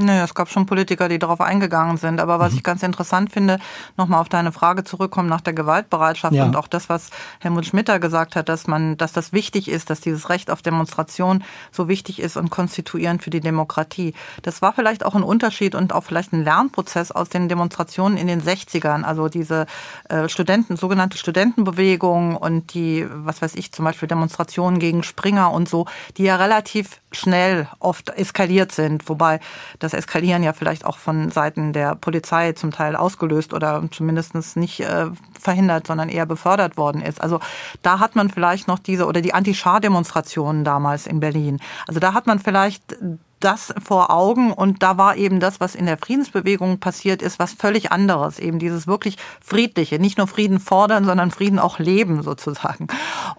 [0.01, 2.19] Naja, es gab schon Politiker, die darauf eingegangen sind.
[2.19, 2.57] Aber was mhm.
[2.57, 3.59] ich ganz interessant finde,
[3.97, 6.45] nochmal auf deine Frage zurückkommen nach der Gewaltbereitschaft ja.
[6.45, 7.09] und auch das, was
[7.39, 11.43] Helmut Schmitter gesagt hat, dass man, dass das wichtig ist, dass dieses Recht auf Demonstration
[11.71, 14.13] so wichtig ist und konstituierend für die Demokratie.
[14.41, 18.27] Das war vielleicht auch ein Unterschied und auch vielleicht ein Lernprozess aus den Demonstrationen in
[18.27, 19.03] den 60ern.
[19.03, 19.65] Also diese
[20.07, 25.67] äh, Studenten, sogenannte Studentenbewegung und die, was weiß ich, zum Beispiel Demonstrationen gegen Springer und
[25.67, 25.85] so,
[26.17, 29.39] die ja relativ schnell oft eskaliert sind, wobei
[29.79, 34.81] das Eskalieren ja vielleicht auch von Seiten der Polizei zum Teil ausgelöst oder zumindest nicht
[34.81, 35.07] äh,
[35.39, 37.21] verhindert, sondern eher befördert worden ist.
[37.21, 37.39] Also
[37.81, 41.59] da hat man vielleicht noch diese oder die Anti-Schar-Demonstrationen damals in Berlin.
[41.87, 42.95] Also da hat man vielleicht
[43.39, 47.53] das vor Augen und da war eben das, was in der Friedensbewegung passiert ist, was
[47.53, 48.39] völlig anderes.
[48.39, 52.87] Eben dieses wirklich friedliche, nicht nur Frieden fordern, sondern Frieden auch leben sozusagen.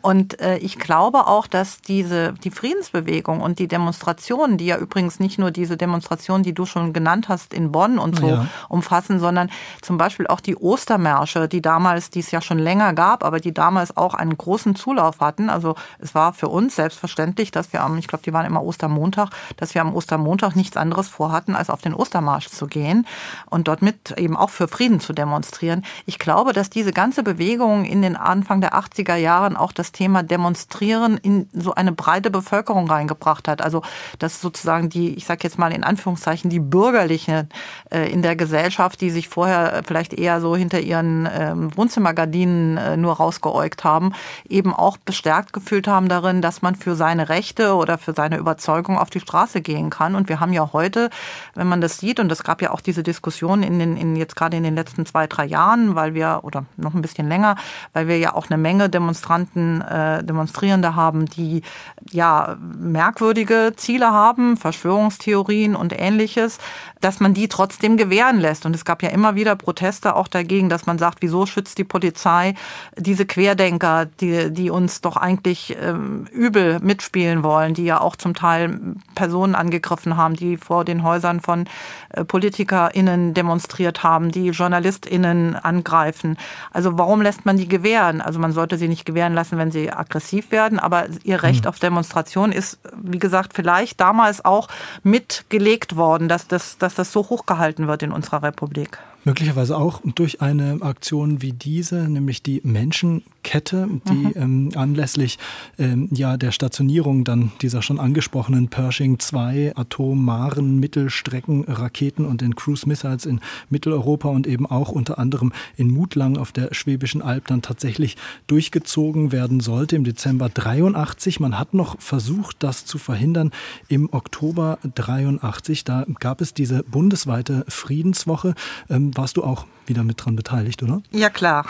[0.00, 5.20] Und äh, ich glaube auch, dass diese, die Friedensbewegung und die Demonstrationen, die ja übrigens
[5.20, 8.46] nicht nur diese Demonstrationen, die du schon genannt hast in Bonn und so ja.
[8.68, 9.50] umfassen, sondern
[9.82, 13.52] zum Beispiel auch die Ostermärsche, die damals, die es ja schon länger gab, aber die
[13.52, 15.50] damals auch einen großen Zulauf hatten.
[15.50, 19.30] Also es war für uns selbstverständlich, dass wir am, ich glaube, die waren immer Ostermontag,
[19.56, 23.06] dass wir am Ostermontag nichts anderes vorhatten, als auf den Ostermarsch zu gehen
[23.46, 25.84] und dort mit eben auch für Frieden zu demonstrieren.
[26.06, 30.22] Ich glaube, dass diese ganze Bewegung in den Anfang der 80er Jahren auch das Thema
[30.22, 33.62] Demonstrieren in so eine breite Bevölkerung reingebracht hat.
[33.62, 33.82] Also
[34.18, 37.48] dass sozusagen die, ich sage jetzt mal in Anführungszeichen, die Bürgerlichen
[37.90, 42.96] äh, in der Gesellschaft, die sich vorher vielleicht eher so hinter ihren ähm, Wohnzimmergardinen äh,
[42.96, 44.12] nur rausgeäugt haben,
[44.48, 48.98] eben auch bestärkt gefühlt haben darin, dass man für seine Rechte oder für seine Überzeugung
[48.98, 50.14] auf die Straße gehen gehen kann.
[50.14, 51.10] Und wir haben ja heute,
[51.54, 54.36] wenn man das sieht, und es gab ja auch diese Diskussion in den, in jetzt
[54.36, 57.56] gerade in den letzten zwei, drei Jahren, weil wir, oder noch ein bisschen länger,
[57.92, 61.62] weil wir ja auch eine Menge Demonstranten, äh, Demonstrierende haben, die
[62.10, 66.58] ja merkwürdige Ziele haben, Verschwörungstheorien und ähnliches,
[67.00, 68.66] dass man die trotzdem gewähren lässt.
[68.66, 71.84] Und es gab ja immer wieder Proteste auch dagegen, dass man sagt, wieso schützt die
[71.84, 72.54] Polizei
[72.96, 78.34] diese Querdenker, die, die uns doch eigentlich ähm, übel mitspielen wollen, die ja auch zum
[78.34, 78.80] Teil
[79.14, 81.66] Personen an angegriffen haben, die vor den Häusern von
[82.10, 86.36] äh, PolitikerInnen demonstriert haben, die JournalistInnen angreifen.
[86.72, 88.20] Also warum lässt man die gewähren?
[88.20, 91.68] Also man sollte sie nicht gewähren lassen, wenn sie aggressiv werden, aber ihr Recht mhm.
[91.68, 94.68] auf Demonstration ist, wie gesagt, vielleicht damals auch
[95.02, 98.98] mitgelegt worden, dass das, dass das so hochgehalten wird in unserer Republik.
[99.24, 104.32] Möglicherweise auch durch eine Aktion wie diese, nämlich die Menschenkette, die mhm.
[104.34, 105.38] ähm, anlässlich
[105.78, 112.88] ähm, ja, der Stationierung dann dieser schon angesprochenen Pershing 2 atomaren Mittelstreckenraketen und den Cruise
[112.88, 117.60] Missiles in Mitteleuropa und eben auch unter anderem in Mutlang auf der Schwäbischen Alb dann
[117.60, 121.40] tatsächlich durchgezogen werden sollte im Dezember 83.
[121.40, 123.50] Man hat noch versucht, das zu verhindern
[123.88, 125.84] im Oktober 83.
[125.84, 128.54] Da gab es diese bundesweite Friedenswoche.
[128.88, 131.02] Ähm, warst du auch wieder mit dran beteiligt, oder?
[131.10, 131.66] Ja, klar.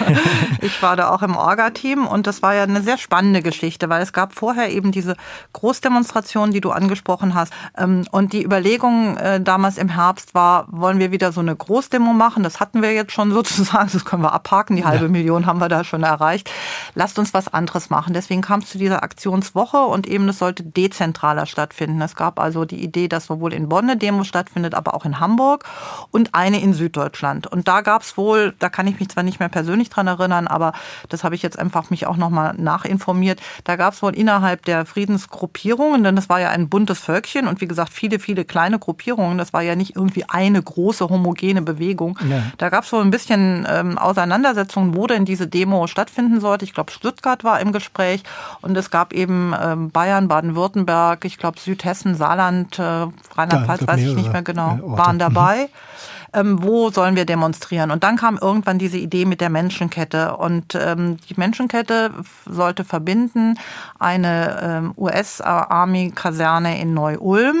[0.62, 4.00] ich war da auch im Orga-Team und das war ja eine sehr spannende Geschichte, weil
[4.00, 5.16] es gab vorher eben diese
[5.52, 7.52] Großdemonstration, die du angesprochen hast.
[7.76, 12.12] Ähm, und die Überlegung äh, damals im Herbst war, wollen wir wieder so eine Großdemo
[12.12, 12.42] machen?
[12.42, 14.76] Das hatten wir jetzt schon sozusagen, das können wir abhaken.
[14.76, 15.10] Die halbe ja.
[15.10, 16.50] Million haben wir da schon erreicht.
[16.94, 18.14] Lasst uns was anderes machen.
[18.14, 22.00] Deswegen kam es zu dieser Aktionswoche und eben es sollte dezentraler stattfinden.
[22.00, 25.18] Es gab also die Idee, dass sowohl in Bonn eine Demo stattfindet, aber auch in
[25.18, 25.64] Hamburg
[26.12, 27.48] und eine in Süddeutschland.
[27.56, 30.46] Und da gab es wohl, da kann ich mich zwar nicht mehr persönlich dran erinnern,
[30.46, 30.74] aber
[31.08, 34.84] das habe ich jetzt einfach mich auch nochmal nachinformiert, da gab es wohl innerhalb der
[34.84, 39.38] Friedensgruppierungen, denn das war ja ein buntes Völkchen und wie gesagt viele, viele kleine Gruppierungen,
[39.38, 42.18] das war ja nicht irgendwie eine große homogene Bewegung.
[42.28, 42.42] Ja.
[42.58, 46.66] Da gab es wohl ein bisschen ähm, Auseinandersetzungen, wo denn diese Demo stattfinden sollte.
[46.66, 48.22] Ich glaube, Stuttgart war im Gespräch
[48.60, 54.14] und es gab eben ähm, Bayern, Baden-Württemberg, ich glaube Südhessen, Saarland, äh, Rheinland-Pfalz, weiß ich
[54.14, 55.70] nicht mehr genau, waren dabei.
[55.72, 55.95] Mhm
[56.32, 57.90] ähm, wo sollen wir demonstrieren?
[57.90, 60.36] Und dann kam irgendwann diese Idee mit der Menschenkette.
[60.36, 62.10] Und ähm, die Menschenkette
[62.44, 63.58] sollte verbinden
[63.98, 67.56] eine ähm, US-Army-Kaserne in Neu-Ulm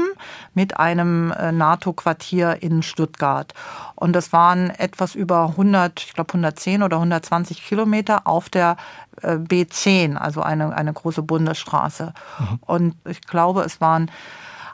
[0.54, 3.52] mit einem äh, NATO-Quartier in Stuttgart.
[3.94, 8.76] Und das waren etwas über 100, ich glaube 110 oder 120 Kilometer auf der
[9.22, 12.12] äh, B10, also eine, eine große Bundesstraße.
[12.38, 12.58] Mhm.
[12.60, 14.10] Und ich glaube, es waren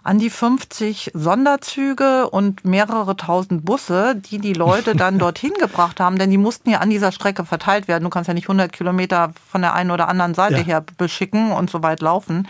[0.02, 6.18] an die 50 Sonderzüge und mehrere tausend Busse, die die Leute dann dorthin gebracht haben,
[6.18, 8.04] denn die mussten ja an dieser Strecke verteilt werden.
[8.04, 10.64] Du kannst ja nicht 100 Kilometer von der einen oder anderen Seite ja.
[10.64, 12.48] her beschicken und so weit laufen.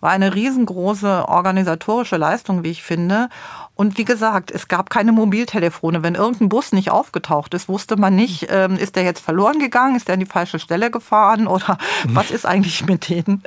[0.00, 3.28] War eine riesengroße organisatorische Leistung, wie ich finde.
[3.76, 6.02] Und wie gesagt, es gab keine Mobiltelefone.
[6.02, 9.96] Wenn irgendein Bus nicht aufgetaucht ist, wusste man nicht, ähm, ist der jetzt verloren gegangen,
[9.96, 13.42] ist der an die falsche Stelle gefahren oder was ist eigentlich mit denen?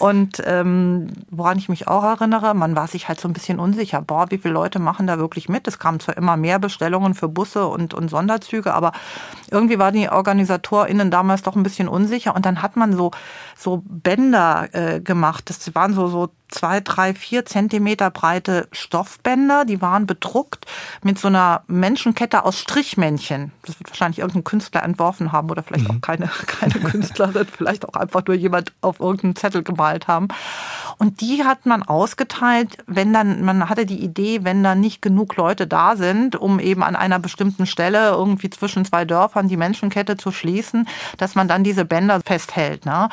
[0.00, 4.02] Und ähm, woran ich mich auch erinnere, man war sich halt so ein bisschen unsicher.
[4.02, 5.68] Boah, wie viele Leute machen da wirklich mit?
[5.68, 8.90] Es kamen zwar immer mehr Bestellungen für Busse und, und Sonderzüge, aber
[9.52, 12.34] irgendwie waren die OrganisatorInnen damals doch ein bisschen unsicher.
[12.34, 13.12] Und dann hat man so,
[13.56, 15.48] so Bänder äh, gemacht.
[15.48, 19.64] Das waren so, so zwei, drei, vier Zentimeter breite Stoffbänder.
[19.64, 20.66] Die waren bedruckt
[21.02, 23.52] mit so einer Menschenkette aus Strichmännchen.
[23.62, 25.96] Das wird wahrscheinlich irgendein Künstler entworfen haben oder vielleicht mhm.
[25.96, 30.28] auch keine, keine Künstlerin, vielleicht auch einfach nur jemand auf irgendeinen Zettel gemalt haben.
[31.00, 35.34] Und die hat man ausgeteilt, wenn dann, man hatte die Idee, wenn dann nicht genug
[35.36, 40.18] Leute da sind, um eben an einer bestimmten Stelle irgendwie zwischen zwei Dörfern die Menschenkette
[40.18, 40.86] zu schließen,
[41.16, 42.84] dass man dann diese Bänder festhält.
[42.84, 43.08] Ne?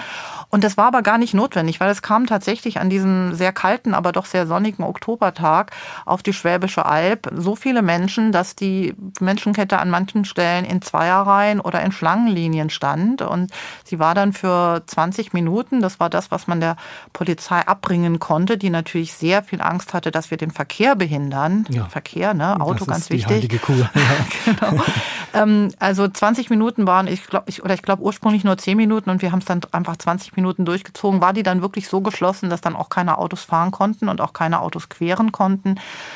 [0.50, 3.94] Und das war aber gar nicht notwendig, weil es kam tatsächlich an diesem sehr kalten,
[3.94, 5.72] aber doch sehr sonnigen Oktobertag
[6.06, 11.62] auf die Schwäbische Alb so viele Menschen, dass die Menschenkette an manchen Stellen in Zweierreihen
[11.62, 13.22] oder in Schlangenlinien stand.
[13.22, 13.52] Und
[13.86, 16.76] sie war dann für 20 Minuten, das war das, was man der
[17.14, 21.66] Polizei abbringen konnte, die natürlich sehr viel Angst hatte, dass wir den Verkehr behindern.
[21.70, 21.86] Ja.
[21.86, 22.60] Verkehr, ne?
[22.60, 23.62] Auto das ganz wichtig.
[23.62, 23.74] Kuh.
[23.98, 24.54] Ja.
[24.70, 24.84] genau.
[25.34, 29.10] ähm, also 20 Minuten waren, ich glaube, ich, oder ich glaube ursprünglich nur 10 Minuten
[29.10, 31.22] und wir haben es dann einfach 20 Minuten durchgezogen.
[31.22, 34.34] War die dann wirklich so geschlossen, dass dann auch keine Autos fahren konnten und auch
[34.34, 35.76] keine Autos queren konnten.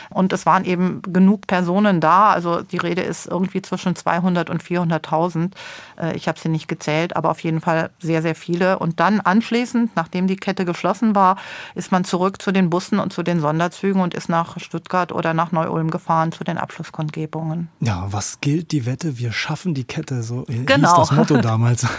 [0.10, 2.32] Und es waren eben genug Personen da.
[2.32, 5.52] Also die Rede ist irgendwie zwischen 200 und 400.000.
[6.00, 8.80] Äh, ich habe sie nicht gezählt, aber auf jeden Fall sehr, sehr viele.
[8.80, 11.38] Und dann anschließend, nachdem die Kette geschlossen war,
[11.76, 15.34] ist man zurück zu den Bussen und zu den Sonderzügen und ist nach Stuttgart oder
[15.34, 17.70] nach Neu-Ulm gefahren zu den Abschlusskundgebungen.
[17.80, 19.18] Ja, was gilt die Wette?
[19.18, 20.24] Wir schaffen die Kette.
[20.24, 20.90] So genau.
[20.90, 21.84] hieß das Motto damals.
[21.84, 21.90] ja.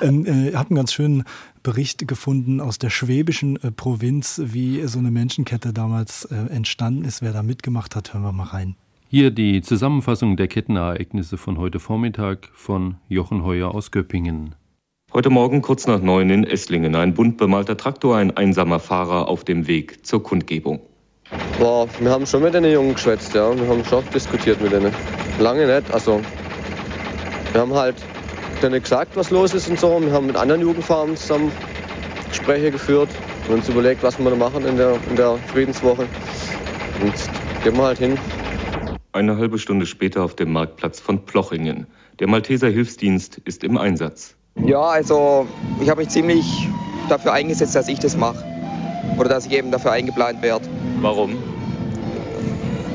[0.00, 1.24] ähm, äh, ihr habt einen ganz schönen
[1.62, 7.22] Bericht gefunden aus der schwäbischen äh, Provinz, wie so eine Menschenkette damals äh, entstanden ist.
[7.22, 8.76] Wer da mitgemacht hat, hören wir mal rein.
[9.08, 14.54] Hier die Zusammenfassung der Kettenereignisse von heute Vormittag von Jochen Heuer aus Göppingen.
[15.12, 19.42] Heute Morgen kurz nach neun in Esslingen ein bunt bemalter Traktor, ein einsamer Fahrer auf
[19.42, 20.78] dem Weg zur Kundgebung.
[21.58, 23.52] Boah, wir haben schon mit den Jungen geschwätzt, ja.
[23.58, 24.94] Wir haben schon diskutiert mit denen.
[25.40, 26.20] Lange nicht, also
[27.50, 27.96] wir haben halt
[28.62, 30.00] denen gesagt, was los ist und so.
[30.00, 31.50] Wir haben mit anderen Jugendfarmen zusammen
[32.28, 33.08] Gespräche geführt
[33.48, 36.06] und uns überlegt, was wir da machen in der, in der Friedenswoche.
[37.02, 37.14] Und
[37.64, 38.16] gehen wir halt hin.
[39.10, 41.88] Eine halbe Stunde später auf dem Marktplatz von Plochingen.
[42.20, 44.36] Der Malteser Hilfsdienst ist im Einsatz.
[44.56, 45.46] Ja, also
[45.80, 46.68] ich habe mich ziemlich
[47.08, 48.44] dafür eingesetzt, dass ich das mache.
[49.18, 50.66] Oder dass ich eben dafür eingeplant werde.
[51.00, 51.36] Warum?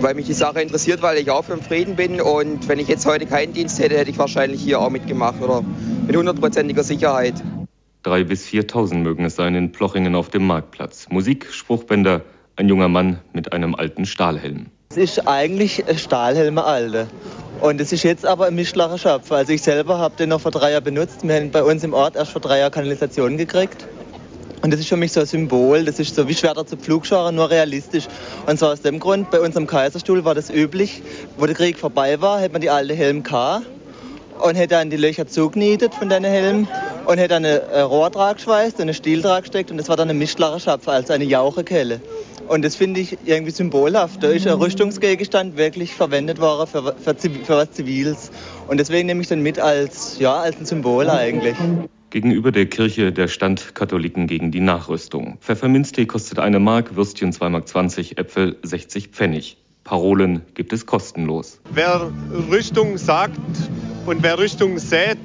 [0.01, 2.21] Weil mich die Sache interessiert, weil ich auch für den Frieden bin.
[2.21, 5.41] Und wenn ich jetzt heute keinen Dienst hätte, hätte ich wahrscheinlich hier auch mitgemacht.
[5.41, 5.63] Oder
[6.05, 7.35] mit hundertprozentiger Sicherheit.
[8.03, 11.07] Drei bis 4.000 mögen es sein in Plochingen auf dem Marktplatz.
[11.09, 12.21] Musik, Spruchbänder,
[12.55, 14.67] ein junger Mann mit einem alten Stahlhelm.
[14.97, 17.07] Es ist eigentlich Stahlhelme alte.
[17.59, 19.29] Und es ist jetzt aber ein Mischlacher Schopf.
[19.29, 21.17] Also ich selber habe den noch vor drei Jahren benutzt.
[21.23, 23.85] Wir haben bei uns im Ort erst vor drei Jahren Kanalisation gekriegt.
[24.61, 27.35] Und das ist für mich so ein Symbol, das ist so wie Schwerter zu Pflugscharen,
[27.35, 28.05] nur realistisch.
[28.45, 31.03] Und zwar aus dem Grund, bei uns am Kaiserstuhl war das üblich,
[31.37, 33.63] wo der Krieg vorbei war, hätte man die alte Helm K
[34.39, 36.69] und hätte dann die Löcher zugenietet von deinen Helm
[37.05, 40.17] und hätte dann eine Rohrdraht geschweißt und eine Stieldraht gesteckt und das war dann eine
[40.17, 41.99] Mischlacher Schopf, also eine Jauchekelle.
[42.47, 44.21] Und das finde ich irgendwie symbolhaft.
[44.23, 48.31] Da ist ein Rüstungsgegenstand wirklich verwendet worden für, für, für, was Ziviles.
[48.67, 51.55] Und deswegen nehme ich den mit als, ja, als ein Symbol eigentlich.
[52.11, 55.37] Gegenüber der Kirche der Stand Katholiken gegen die Nachrüstung.
[55.41, 59.57] Pfefferminztee kostet eine Mark, Würstchen 2,20 Mark, Äpfel 60 Pfennig.
[59.83, 61.59] Parolen gibt es kostenlos.
[61.71, 62.11] Wer
[62.49, 63.39] Rüstung sagt
[64.05, 65.17] und wer Rüstung sät,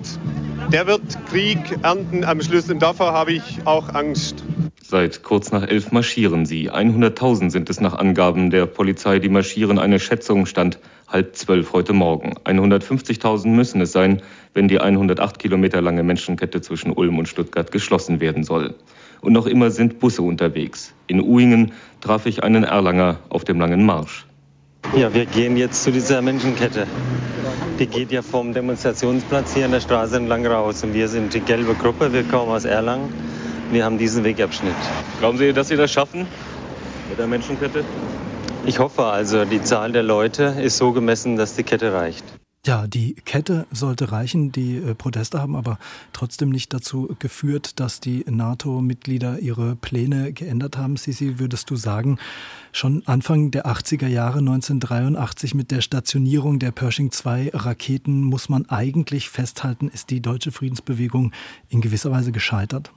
[0.72, 2.70] der wird Krieg ernten am Schluss.
[2.70, 4.44] Und davor habe ich auch Angst.
[4.90, 6.68] Seit kurz nach elf marschieren sie.
[6.68, 9.78] 100.000 sind es nach Angaben der Polizei, die marschieren.
[9.78, 12.34] Eine Schätzung stand halb zwölf heute Morgen.
[12.44, 14.20] 150.000 müssen es sein,
[14.52, 18.74] wenn die 108 Kilometer lange Menschenkette zwischen Ulm und Stuttgart geschlossen werden soll.
[19.20, 20.92] Und noch immer sind Busse unterwegs.
[21.06, 21.70] In Uingen
[22.00, 24.26] traf ich einen Erlanger auf dem langen Marsch.
[24.96, 26.88] Ja, wir gehen jetzt zu dieser Menschenkette.
[27.78, 30.82] Die geht ja vom Demonstrationsplatz hier an der Straße entlang raus.
[30.82, 33.29] Und wir sind die gelbe Gruppe, wir kommen aus Erlangen.
[33.70, 34.74] Wir haben diesen Wegabschnitt.
[35.20, 36.26] Glauben Sie, dass Sie das schaffen
[37.08, 37.84] mit der Menschenkette?
[38.66, 42.24] Ich hoffe also, die Zahl der Leute ist so gemessen, dass die Kette reicht.
[42.66, 44.52] Ja, die Kette sollte reichen.
[44.52, 45.78] Die äh, Proteste haben aber
[46.12, 50.96] trotzdem nicht dazu geführt, dass die NATO-Mitglieder ihre Pläne geändert haben.
[50.96, 52.18] Sisi, würdest du sagen,
[52.72, 58.68] schon Anfang der 80er Jahre 1983 mit der Stationierung der Pershing 2 Raketen muss man
[58.68, 61.32] eigentlich festhalten, ist die deutsche Friedensbewegung
[61.70, 62.92] in gewisser Weise gescheitert?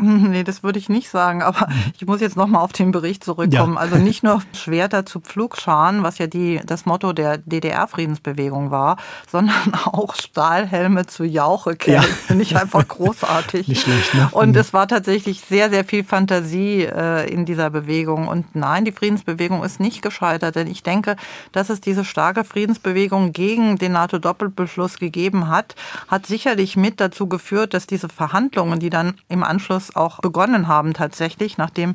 [0.30, 3.74] Nee, das würde ich nicht sagen, aber ich muss jetzt nochmal auf den Bericht zurückkommen.
[3.74, 3.80] Ja.
[3.80, 8.96] Also nicht nur Schwerter zu Pflugscharen, was ja die, das Motto der DDR-Friedensbewegung war,
[9.30, 11.94] sondern auch Stahlhelme zu Jauchekerl.
[11.94, 12.02] Ja.
[12.02, 13.68] Finde ich einfach großartig.
[13.68, 14.28] nicht schlecht, ne?
[14.32, 18.28] Und es war tatsächlich sehr, sehr viel Fantasie äh, in dieser Bewegung.
[18.28, 21.16] Und nein, die Friedensbewegung ist nicht gescheitert, denn ich denke,
[21.52, 25.74] dass es diese starke Friedensbewegung gegen den NATO-Doppelbeschluss gegeben hat,
[26.08, 30.92] hat sicherlich mit dazu geführt, dass diese Verhandlungen, die dann im Anschluss auch begonnen haben
[30.92, 31.94] tatsächlich, nachdem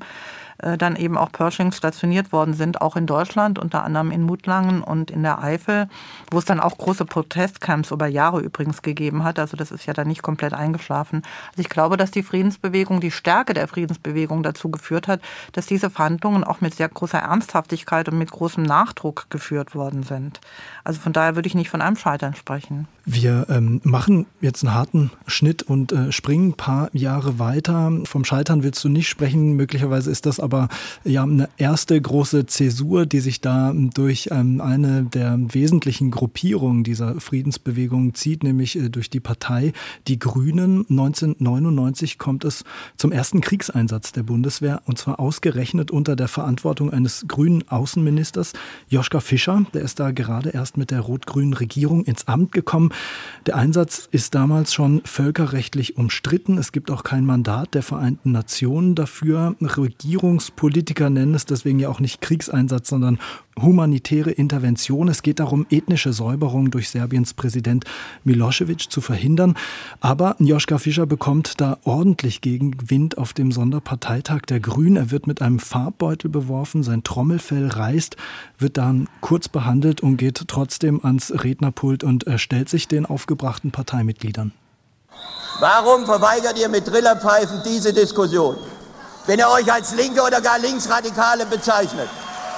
[0.57, 5.11] dann eben auch Pershings stationiert worden sind, auch in Deutschland, unter anderem in Mutlangen und
[5.11, 5.87] in der Eifel,
[6.31, 9.39] wo es dann auch große Protestcamps über Jahre übrigens gegeben hat.
[9.39, 11.23] Also das ist ja dann nicht komplett eingeschlafen.
[11.49, 15.89] Also ich glaube, dass die Friedensbewegung, die Stärke der Friedensbewegung dazu geführt hat, dass diese
[15.89, 20.39] Verhandlungen auch mit sehr großer Ernsthaftigkeit und mit großem Nachdruck geführt worden sind.
[20.83, 22.87] Also von daher würde ich nicht von einem Scheitern sprechen.
[23.05, 27.91] Wir ähm, machen jetzt einen harten Schnitt und äh, springen ein paar Jahre weiter.
[28.05, 29.53] Vom Scheitern willst du nicht sprechen.
[29.53, 30.69] Möglicherweise ist das aber
[31.03, 37.19] ja eine erste große Zäsur, die sich da durch ähm, eine der wesentlichen Gruppierungen dieser
[37.19, 39.73] Friedensbewegung zieht, nämlich äh, durch die Partei
[40.07, 40.85] Die Grünen.
[40.89, 42.63] 1999 kommt es
[42.95, 48.53] zum ersten Kriegseinsatz der Bundeswehr und zwar ausgerechnet unter der Verantwortung eines grünen Außenministers,
[48.87, 49.65] Joschka Fischer.
[49.73, 52.91] Der ist da gerade erst mit der rot-grünen Regierung ins Amt gekommen.
[53.47, 56.57] Der Einsatz ist damals schon völkerrechtlich umstritten.
[56.57, 59.55] Es gibt auch kein Mandat der Vereinten Nationen dafür.
[59.61, 63.19] Regierung Regierungspolitiker nennen es deswegen ja auch nicht Kriegseinsatz, sondern
[63.57, 65.07] humanitäre Intervention.
[65.07, 67.86] Es geht darum, ethnische Säuberung durch Serbiens Präsident
[68.25, 69.55] Milosevic zu verhindern.
[70.01, 74.97] Aber Joschka Fischer bekommt da ordentlich Gegenwind auf dem Sonderparteitag der Grünen.
[74.97, 78.17] Er wird mit einem Farbbeutel beworfen, sein Trommelfell reißt,
[78.57, 84.51] wird dann kurz behandelt und geht trotzdem ans Rednerpult und stellt sich den aufgebrachten Parteimitgliedern.
[85.61, 88.57] Warum verweigert ihr mit Trillerpfeifen diese Diskussion?
[89.28, 92.09] Wenn ihr euch als Linke oder gar Linksradikale bezeichnet.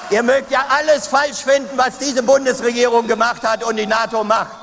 [0.10, 4.56] Ihr mögt ja alles falsch finden, was diese Bundesregierung gemacht hat und die NATO macht.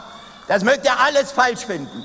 [0.49, 2.05] Das mögt ihr alles falsch finden.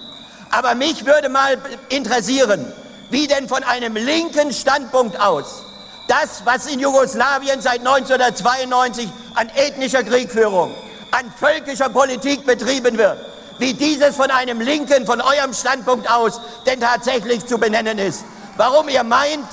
[0.52, 1.58] Aber mich würde mal
[1.90, 2.72] interessieren,
[3.10, 5.64] wie denn von einem linken Standpunkt aus
[6.08, 10.74] das, was in Jugoslawien seit 1992 an ethnischer Kriegführung,
[11.12, 13.20] an völkischer Politik betrieben wird,
[13.60, 18.24] wie dieses von einem Linken, von eurem Standpunkt aus denn tatsächlich zu benennen ist.
[18.58, 19.46] Warum ihr meint,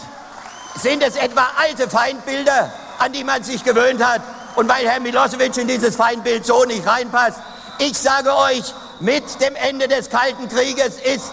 [0.80, 4.22] sind es etwa alte Feindbilder, an die man sich gewöhnt hat?
[4.56, 7.38] Und weil Herr Milosevic in dieses Feindbild so nicht reinpasst,
[7.78, 11.32] ich sage euch, mit dem Ende des Kalten Krieges ist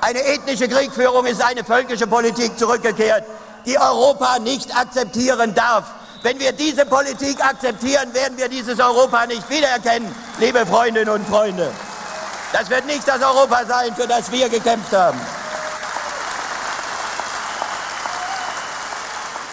[0.00, 3.24] eine ethnische Kriegführung, ist eine völkische Politik zurückgekehrt,
[3.64, 5.84] die Europa nicht akzeptieren darf.
[6.22, 11.70] Wenn wir diese Politik akzeptieren, werden wir dieses Europa nicht wiedererkennen, liebe Freundinnen und Freunde.
[12.52, 15.20] Das wird nicht das Europa sein, für das wir gekämpft haben.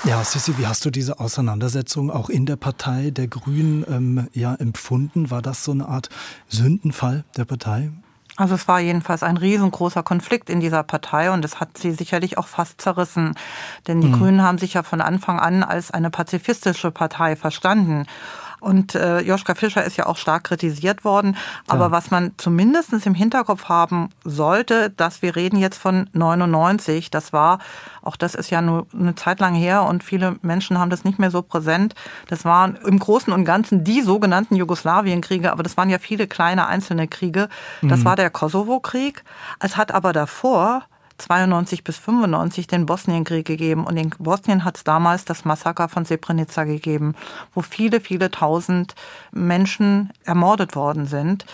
[0.06, 4.54] Ja, Sissi, wie hast du diese Auseinandersetzung auch in der Partei der Grünen ähm, ja,
[4.54, 5.32] empfunden?
[5.32, 6.10] War das so eine Art
[6.50, 7.90] Sündenfall der Partei?
[8.36, 12.38] Also es war jedenfalls ein riesengroßer Konflikt in dieser Partei und es hat sie sicherlich
[12.38, 13.36] auch fast zerrissen.
[13.88, 14.20] Denn die mhm.
[14.20, 18.06] Grünen haben sich ja von Anfang an als eine pazifistische Partei verstanden.
[18.64, 21.36] Und äh, Joschka Fischer ist ja auch stark kritisiert worden.
[21.68, 21.92] Aber ja.
[21.92, 27.12] was man zumindest im Hinterkopf haben sollte, dass wir reden jetzt von 99.
[27.12, 27.60] Das war,
[28.02, 31.20] auch das ist ja nur eine Zeit lang her und viele Menschen haben das nicht
[31.20, 31.94] mehr so präsent.
[32.30, 36.66] Das waren im Großen und Ganzen die sogenannten Jugoslawienkriege, aber das waren ja viele kleine
[36.68, 37.50] einzelne Kriege.
[37.82, 38.06] Das mhm.
[38.06, 39.26] war der Kosovo-Krieg.
[39.60, 40.84] Es hat aber davor
[41.18, 43.86] 92 bis 95 den Bosnienkrieg gegeben.
[43.86, 47.16] Und in Bosnien hat es damals das Massaker von Srebrenica gegeben,
[47.54, 48.96] wo viele, viele tausend
[49.32, 51.46] Menschen ermordet worden sind.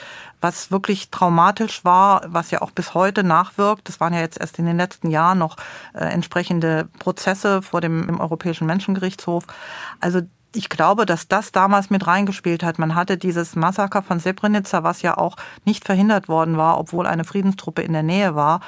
[0.41, 3.87] Was wirklich traumatisch war, was ja auch bis heute nachwirkt.
[3.89, 5.57] Das waren ja jetzt erst in den letzten Jahren noch
[5.93, 9.45] äh, entsprechende Prozesse vor dem Europäischen Menschengerichtshof.
[9.99, 10.21] Also
[10.55, 12.79] ich glaube, dass das damals mit reingespielt hat.
[12.79, 17.23] Man hatte dieses Massaker von Srebrenica, was ja auch nicht verhindert worden war, obwohl eine
[17.23, 18.61] Friedenstruppe in der Nähe war,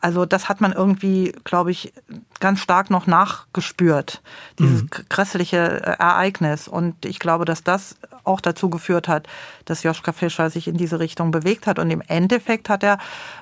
[0.00, 1.92] Also das hat man irgendwie, glaube ich,
[2.40, 4.22] ganz stark noch nachgespürt,
[4.58, 4.90] dieses mhm.
[5.08, 6.68] grässliche äh, Ereignis.
[6.68, 9.26] Und ich glaube, dass das auch dazu geführt hat,
[9.64, 11.78] dass Joschka Fischer sich in diese Richtung bewegt hat.
[11.78, 12.98] Und im Endeffekt hat er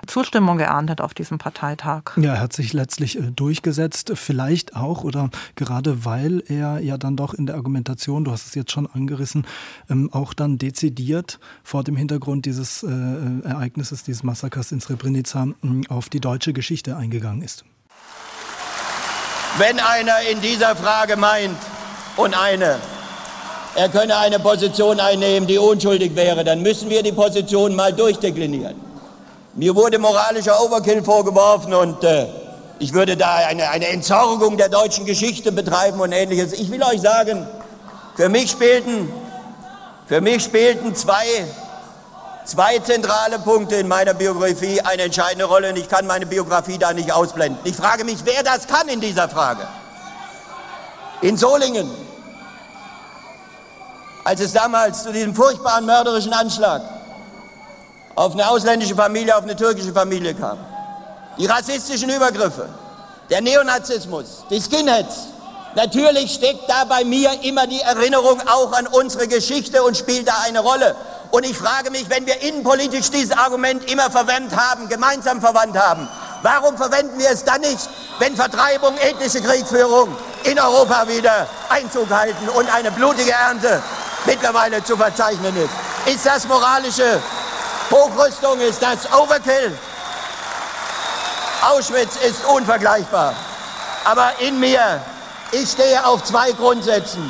[0.07, 2.17] Zustimmung geerntet auf diesem Parteitag.
[2.17, 7.17] Ja, er hat sich letztlich äh, durchgesetzt, vielleicht auch oder gerade weil er ja dann
[7.17, 9.47] doch in der Argumentation, du hast es jetzt schon angerissen,
[9.91, 12.89] ähm, auch dann dezidiert vor dem Hintergrund dieses äh,
[13.45, 15.49] Ereignisses, dieses Massakers in Srebrenica
[15.89, 17.65] auf die deutsche Geschichte eingegangen ist.
[19.59, 21.57] Wenn einer in dieser Frage meint
[22.17, 22.79] und eine,
[23.75, 28.75] er könne eine Position einnehmen, die unschuldig wäre, dann müssen wir die Position mal durchdeklinieren.
[29.55, 32.27] Mir wurde moralischer Overkill vorgeworfen und äh,
[32.79, 36.53] ich würde da eine, eine Entsorgung der deutschen Geschichte betreiben und ähnliches.
[36.53, 37.47] Ich will euch sagen,
[38.17, 39.11] für mich spielten,
[40.07, 41.25] für mich spielten zwei,
[42.47, 46.93] zwei zentrale Punkte in meiner Biografie eine entscheidende Rolle und ich kann meine Biografie da
[46.93, 47.59] nicht ausblenden.
[47.65, 49.67] Ich frage mich, wer das kann in dieser Frage.
[51.23, 51.91] In Solingen,
[54.25, 56.83] als es damals zu diesem furchtbaren mörderischen Anschlag
[58.15, 60.59] auf eine ausländische Familie, auf eine türkische Familie kam.
[61.39, 62.69] Die rassistischen Übergriffe,
[63.29, 65.36] der Neonazismus, die Skinheads.
[65.77, 70.35] Natürlich steckt da bei mir immer die Erinnerung auch an unsere Geschichte und spielt da
[70.47, 70.97] eine Rolle.
[71.31, 76.09] Und ich frage mich, wenn wir innenpolitisch dieses Argument immer verwendet haben, gemeinsam verwandt haben,
[76.43, 82.49] warum verwenden wir es dann nicht, wenn Vertreibung, ethnische Kriegführung in Europa wieder Einzug halten
[82.49, 83.83] und eine blutige Ernte
[84.25, 86.15] mittlerweile zu verzeichnen ist?
[86.15, 87.21] Ist das moralische
[87.91, 89.77] Hochrüstung ist das Overkill.
[91.63, 93.35] Auschwitz ist unvergleichbar.
[94.05, 95.01] Aber in mir,
[95.53, 97.23] ich stehe auf zwei Grundsätzen.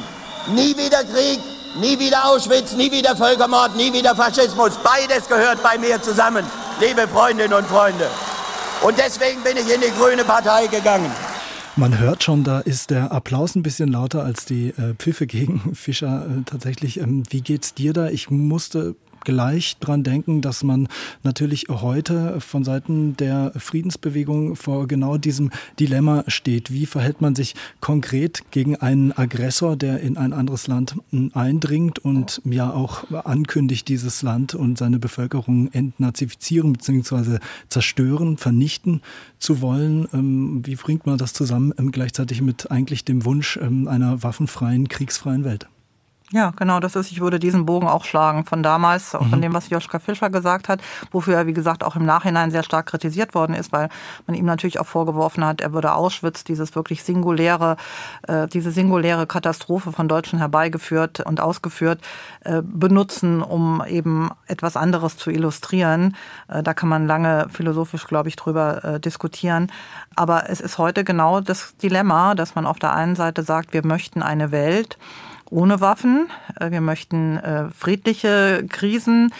[0.55, 1.41] Nie wieder Krieg,
[1.81, 4.73] nie wieder Auschwitz, nie wieder Völkermord, nie wieder Faschismus.
[4.83, 6.45] Beides gehört bei mir zusammen,
[6.81, 8.09] liebe Freundinnen und Freunde.
[8.83, 11.11] Und deswegen bin ich in die Grüne Partei gegangen.
[11.79, 15.75] Man hört schon, da ist der Applaus ein bisschen lauter als die äh, Pfiffe gegen
[15.75, 17.01] Fischer äh, tatsächlich.
[17.01, 18.09] Ähm, wie geht's dir da?
[18.09, 18.95] Ich musste
[19.27, 20.89] gleich dran denken, dass man
[21.25, 26.73] natürlich heute von Seiten der Friedensbewegung vor genau diesem Dilemma steht.
[26.73, 30.95] Wie verhält man sich konkret gegen einen Aggressor, der in ein anderes Land
[31.35, 37.39] eindringt und ja auch ankündigt, dieses Land und seine Bevölkerung entnazifizieren bzw.
[37.69, 39.03] zerstören, vernichten
[39.41, 40.07] zu wollen?
[40.15, 44.87] Ähm, wie bringt man das zusammen ähm, gleichzeitig mit eigentlich dem Wunsch ähm, einer waffenfreien,
[44.89, 45.67] kriegsfreien Welt?
[46.33, 49.31] Ja, genau, das ist, ich würde diesen Bogen auch schlagen von damals, mhm.
[49.31, 50.81] von dem, was Joschka Fischer gesagt hat,
[51.13, 53.89] wofür er, wie gesagt, auch im Nachhinein sehr stark kritisiert worden ist, weil
[54.27, 57.77] man ihm natürlich auch vorgeworfen hat, er würde Auschwitz, dieses wirklich singuläre,
[58.27, 62.01] äh, diese singuläre Katastrophe von Deutschen herbeigeführt und ausgeführt,
[62.41, 66.17] äh, benutzen, um eben etwas anderes zu illustrieren.
[66.49, 69.71] Äh, da kann man lange philosophisch, glaube ich, drüber äh, diskutieren.
[70.17, 73.87] Aber es ist heute genau das Dilemma, dass man auf der einen Seite sagt, wir
[73.87, 74.99] möchten eine Welt,
[75.51, 76.29] ohne Waffen.
[76.59, 79.33] Äh, wir möchten äh, friedliche Krisen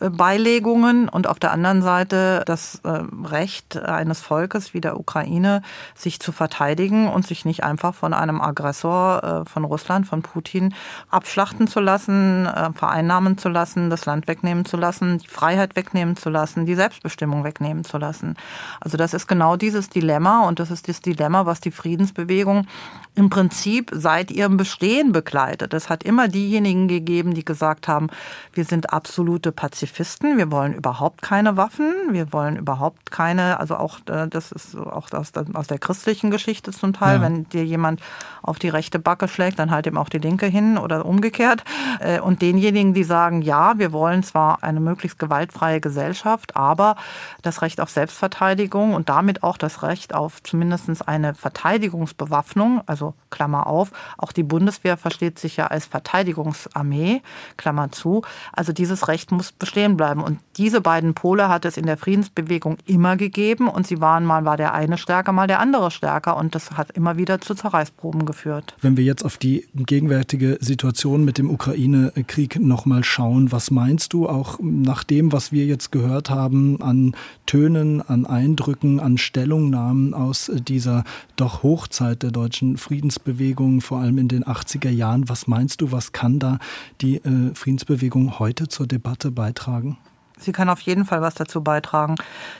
[0.00, 5.62] Beilegungen und auf der anderen Seite das äh, Recht eines Volkes wie der Ukraine,
[5.94, 10.74] sich zu verteidigen und sich nicht einfach von einem Aggressor äh, von Russland, von Putin,
[11.10, 16.16] abschlachten zu lassen, äh, vereinnahmen zu lassen, das Land wegnehmen zu lassen, die Freiheit wegnehmen
[16.16, 18.34] zu lassen, die Selbstbestimmung wegnehmen zu lassen.
[18.80, 22.66] Also das ist genau dieses Dilemma und das ist das Dilemma, was die Friedensbewegung
[23.14, 25.72] im Prinzip seit ihrem Bestehen begleitet.
[25.72, 28.08] Es hat immer diejenigen gegeben, die gesagt haben,
[28.52, 30.38] wir sind absolute Pazifisten Pazifisten.
[30.38, 31.92] Wir wollen überhaupt keine Waffen.
[32.10, 36.30] Wir wollen überhaupt keine, also auch, äh, das ist auch aus der, aus der christlichen
[36.30, 37.22] Geschichte zum Teil, ja.
[37.22, 38.00] wenn dir jemand
[38.42, 41.64] auf die rechte Backe schlägt, dann halt ihm auch die linke hin oder umgekehrt.
[42.00, 46.96] Äh, und denjenigen, die sagen, ja, wir wollen zwar eine möglichst gewaltfreie Gesellschaft, aber
[47.42, 53.66] das Recht auf Selbstverteidigung und damit auch das Recht auf zumindest eine Verteidigungsbewaffnung, also Klammer
[53.66, 57.22] auf, auch die Bundeswehr versteht sich ja als Verteidigungsarmee,
[57.56, 58.22] Klammer zu.
[58.52, 60.22] Also dieses Recht muss bestehen bestehen bleiben.
[60.22, 64.44] Und diese beiden Pole hat es in der Friedensbewegung immer gegeben und sie waren mal
[64.44, 68.24] war der eine stärker, mal der andere stärker und das hat immer wieder zu Zerreißproben
[68.24, 68.76] geführt.
[68.80, 74.28] Wenn wir jetzt auf die gegenwärtige Situation mit dem Ukraine-Krieg nochmal schauen, was meinst du
[74.28, 77.16] auch nach dem, was wir jetzt gehört haben an
[77.46, 81.02] Tönen, an Eindrücken, an Stellungnahmen aus dieser
[81.34, 86.12] doch Hochzeit der deutschen Friedensbewegung, vor allem in den 80er Jahren, was meinst du, was
[86.12, 86.58] kann da
[87.00, 89.63] die äh, Friedensbewegung heute zur Debatte beitragen?
[89.64, 89.98] Beitragen?
[90.38, 92.16] Sie kann auf jeden Fall was dazu beitragen.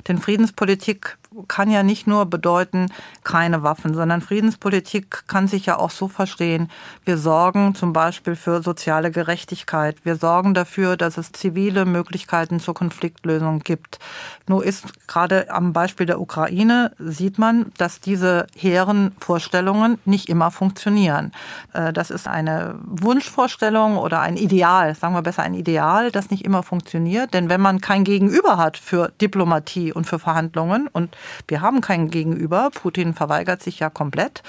[0.06, 1.18] Denn Friedenspolitik
[1.48, 2.86] kann ja nicht nur bedeuten,
[3.22, 6.70] keine Waffen, sondern Friedenspolitik kann sich ja auch so verstehen.
[7.04, 9.96] Wir sorgen zum Beispiel für soziale Gerechtigkeit.
[10.04, 13.98] Wir sorgen dafür, dass es zivile Möglichkeiten zur Konfliktlösung gibt.
[14.46, 20.50] Nur ist gerade am Beispiel der Ukraine sieht man, dass diese hehren Vorstellungen nicht immer
[20.50, 21.32] funktionieren.
[21.72, 26.44] Äh, das ist eine Wunschvorstellung oder ein Ideal, sagen wir besser ein Ideal, das nicht
[26.44, 27.34] immer funktioniert.
[27.34, 31.16] Denn wenn man kein Gegenüber hat für Diplomatie und für Verhandlungen, und
[31.48, 34.42] wir haben kein Gegenüber, Putin verweigert sich ja komplett,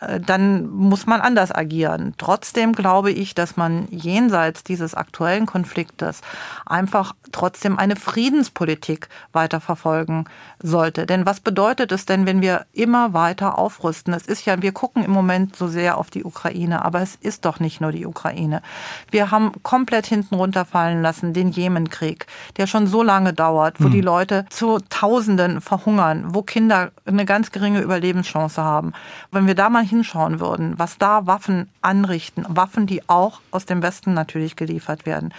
[0.00, 2.14] äh, dann muss man anders agieren.
[2.18, 6.20] Trotzdem glaube ich, dass man jenseits dieses aktuellen Konfliktes
[6.66, 10.24] einfach trotzdem eine Friedenspolitik weiterverfolgen
[10.62, 11.06] sollte.
[11.06, 14.14] Denn was bedeutet es denn, wenn wir immer weiter aufrüsten?
[14.14, 17.44] Es ist ja, wir gucken im Moment so sehr auf die Ukraine, aber es ist
[17.44, 18.62] doch nicht nur die Ukraine.
[19.10, 22.26] Wir haben komplett hinten runterfallen lassen den Jemenkrieg,
[22.56, 23.92] der schon so lange dauert, wo hm.
[23.92, 28.92] die Leute zu Tausenden verhungern, wo Kinder eine ganz geringe Überlebenschance haben.
[29.30, 33.82] Wenn wir da mal hinschauen würden, was da Waffen anrichten, Waffen, die auch aus dem
[33.82, 35.32] Westen natürlich geliefert werden.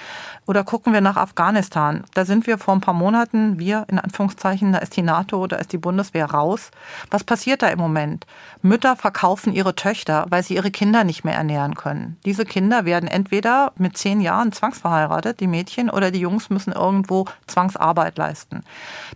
[0.46, 2.04] Oder gucken wir nach Afghanistan.
[2.14, 5.58] Da sind wir vor ein paar Monaten, wir in Anführungszeichen, da ist die NATO, da
[5.58, 6.72] ist die Bundeswehr raus.
[7.12, 8.26] Was passiert da im Moment?
[8.62, 12.18] Mütter verkaufen ihre Töchter, weil sie ihre Kinder nicht mehr ernähren können.
[12.26, 17.26] Diese Kinder werden entweder mit zehn Jahren zwangsverheiratet, die Mädchen, oder die Jungs müssen irgendwo
[17.48, 18.64] Zwangsarbeit leisten.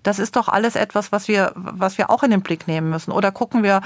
[0.03, 3.11] Das ist doch alles etwas, was wir, was wir auch in den Blick nehmen müssen.
[3.11, 3.81] Oder gucken wir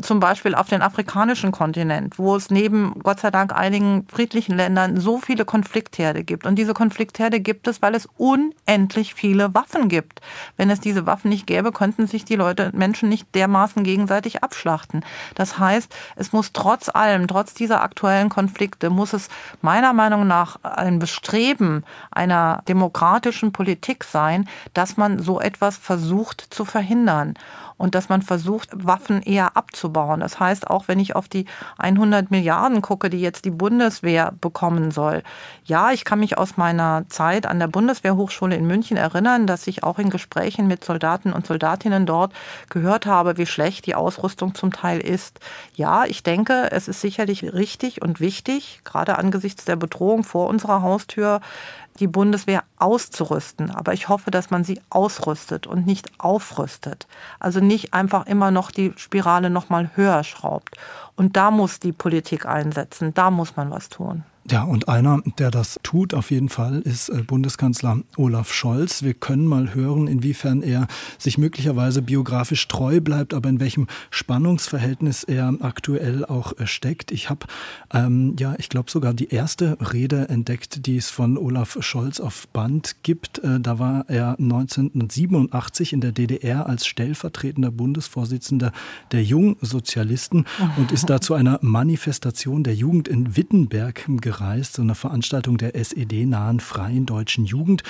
[0.00, 4.98] zum Beispiel auf den afrikanischen Kontinent, wo es neben Gott sei Dank einigen friedlichen Ländern
[4.98, 6.46] so viele Konfliktherde gibt.
[6.46, 10.20] Und diese Konfliktherde gibt es, weil es unendlich viele Waffen gibt.
[10.56, 15.04] Wenn es diese Waffen nicht gäbe, könnten sich die Leute, Menschen nicht dermaßen gegenseitig abschlachten.
[15.34, 19.28] Das heißt, es muss trotz allem, trotz dieser aktuellen Konflikte, muss es
[19.60, 26.64] meiner Meinung nach ein Bestreben einer demokratischen Politik sein, dass man so etwas versucht zu
[26.64, 26.91] verhindern
[27.82, 30.20] und dass man versucht, Waffen eher abzubauen.
[30.20, 31.46] Das heißt, auch wenn ich auf die
[31.78, 35.24] 100 Milliarden gucke, die jetzt die Bundeswehr bekommen soll.
[35.64, 39.82] Ja, ich kann mich aus meiner Zeit an der Bundeswehrhochschule in München erinnern, dass ich
[39.82, 42.32] auch in Gesprächen mit Soldaten und Soldatinnen dort
[42.70, 45.40] gehört habe, wie schlecht die Ausrüstung zum Teil ist.
[45.74, 50.82] Ja, ich denke, es ist sicherlich richtig und wichtig, gerade angesichts der Bedrohung vor unserer
[50.82, 51.40] Haustür,
[52.00, 53.70] die Bundeswehr auszurüsten.
[53.70, 57.06] Aber ich hoffe, dass man sie ausrüstet und nicht aufrüstet.
[57.38, 60.76] Also nicht einfach immer noch die Spirale noch mal höher schraubt.
[61.16, 63.14] Und da muss die Politik einsetzen.
[63.14, 64.24] Da muss man was tun.
[64.50, 69.04] Ja, und einer, der das tut auf jeden Fall, ist äh, Bundeskanzler Olaf Scholz.
[69.04, 75.22] Wir können mal hören, inwiefern er sich möglicherweise biografisch treu bleibt, aber in welchem Spannungsverhältnis
[75.22, 77.12] er aktuell auch äh, steckt.
[77.12, 77.46] Ich habe,
[77.94, 82.48] ähm, ja, ich glaube sogar die erste Rede entdeckt, die es von Olaf Scholz auf
[82.48, 83.38] Band gibt.
[83.38, 88.72] Äh, da war er 1987 in der DDR als stellvertretender Bundesvorsitzender
[89.12, 90.46] der Jungsozialisten
[90.78, 95.58] und ist da zu einer Manifestation der Jugend in Wittenberg gereist gereist, so eine Veranstaltung
[95.58, 97.82] der SED-nahen Freien Deutschen Jugend.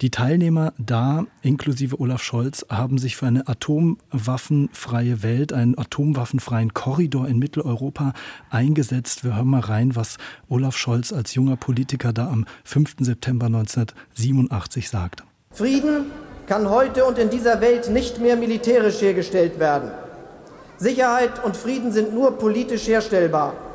[0.00, 7.26] Die Teilnehmer da, inklusive Olaf Scholz, haben sich für eine atomwaffenfreie Welt, einen atomwaffenfreien Korridor
[7.26, 8.12] in Mitteleuropa
[8.50, 9.24] eingesetzt.
[9.24, 10.18] Wir hören mal rein, was
[10.48, 12.96] Olaf Scholz als junger Politiker da am 5.
[13.00, 15.24] September 1987 sagt.
[15.50, 16.06] Frieden
[16.46, 19.90] kann heute und in dieser Welt nicht mehr militärisch hergestellt werden.
[20.76, 23.67] Sicherheit und Frieden sind nur politisch herstellbar.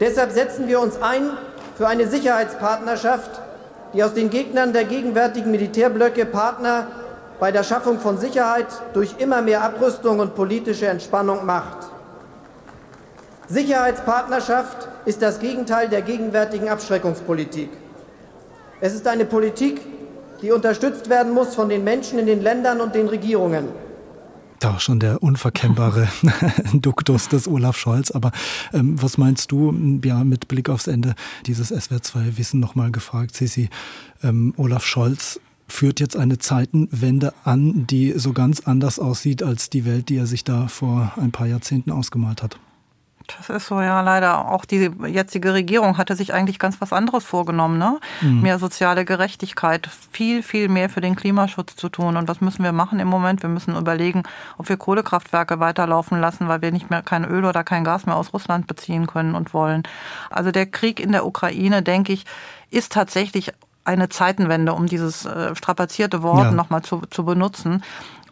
[0.00, 1.30] Deshalb setzen wir uns ein
[1.76, 3.40] für eine Sicherheitspartnerschaft,
[3.94, 6.86] die aus den Gegnern der gegenwärtigen Militärblöcke Partner
[7.38, 11.78] bei der Schaffung von Sicherheit durch immer mehr Abrüstung und politische Entspannung macht.
[13.48, 17.70] Sicherheitspartnerschaft ist das Gegenteil der gegenwärtigen Abschreckungspolitik.
[18.80, 19.80] Es ist eine Politik,
[20.40, 23.68] die unterstützt werden muss von den Menschen in den Ländern und den Regierungen.
[24.62, 26.06] Da schon der unverkennbare
[26.72, 28.12] Duktus des Olaf Scholz.
[28.12, 28.30] Aber
[28.72, 33.70] ähm, was meinst du, ja, mit Blick aufs Ende dieses SWR2 Wissen nochmal gefragt, Sisi,
[34.22, 39.84] ähm, Olaf Scholz führt jetzt eine Zeitenwende an, die so ganz anders aussieht als die
[39.84, 42.56] Welt, die er sich da vor ein paar Jahrzehnten ausgemalt hat.
[43.26, 44.48] Das ist so, ja, leider.
[44.48, 47.98] Auch die jetzige Regierung hatte sich eigentlich ganz was anderes vorgenommen, ne?
[48.20, 48.42] Mhm.
[48.42, 52.16] Mehr soziale Gerechtigkeit, viel, viel mehr für den Klimaschutz zu tun.
[52.16, 53.42] Und was müssen wir machen im Moment?
[53.42, 54.22] Wir müssen überlegen,
[54.58, 58.16] ob wir Kohlekraftwerke weiterlaufen lassen, weil wir nicht mehr kein Öl oder kein Gas mehr
[58.16, 59.82] aus Russland beziehen können und wollen.
[60.30, 62.24] Also der Krieg in der Ukraine, denke ich,
[62.70, 63.52] ist tatsächlich
[63.84, 66.50] eine Zeitenwende, um dieses äh, strapazierte Wort ja.
[66.52, 67.82] nochmal zu, zu benutzen.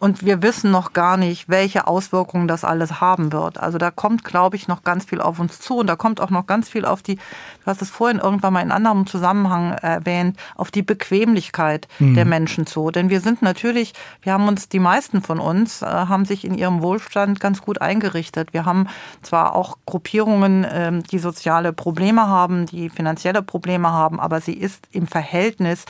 [0.00, 3.60] Und wir wissen noch gar nicht, welche Auswirkungen das alles haben wird.
[3.60, 5.76] Also da kommt, glaube ich, noch ganz viel auf uns zu.
[5.76, 8.62] Und da kommt auch noch ganz viel auf die, du hast es vorhin irgendwann mal
[8.62, 12.14] in anderem Zusammenhang erwähnt, auf die Bequemlichkeit mhm.
[12.14, 12.90] der Menschen zu.
[12.90, 13.92] Denn wir sind natürlich,
[14.22, 17.82] wir haben uns, die meisten von uns, äh, haben sich in ihrem Wohlstand ganz gut
[17.82, 18.54] eingerichtet.
[18.54, 18.88] Wir haben
[19.20, 24.88] zwar auch Gruppierungen, ähm, die soziale Probleme haben, die finanzielle Probleme haben, aber sie ist
[24.92, 25.84] im Verhältnis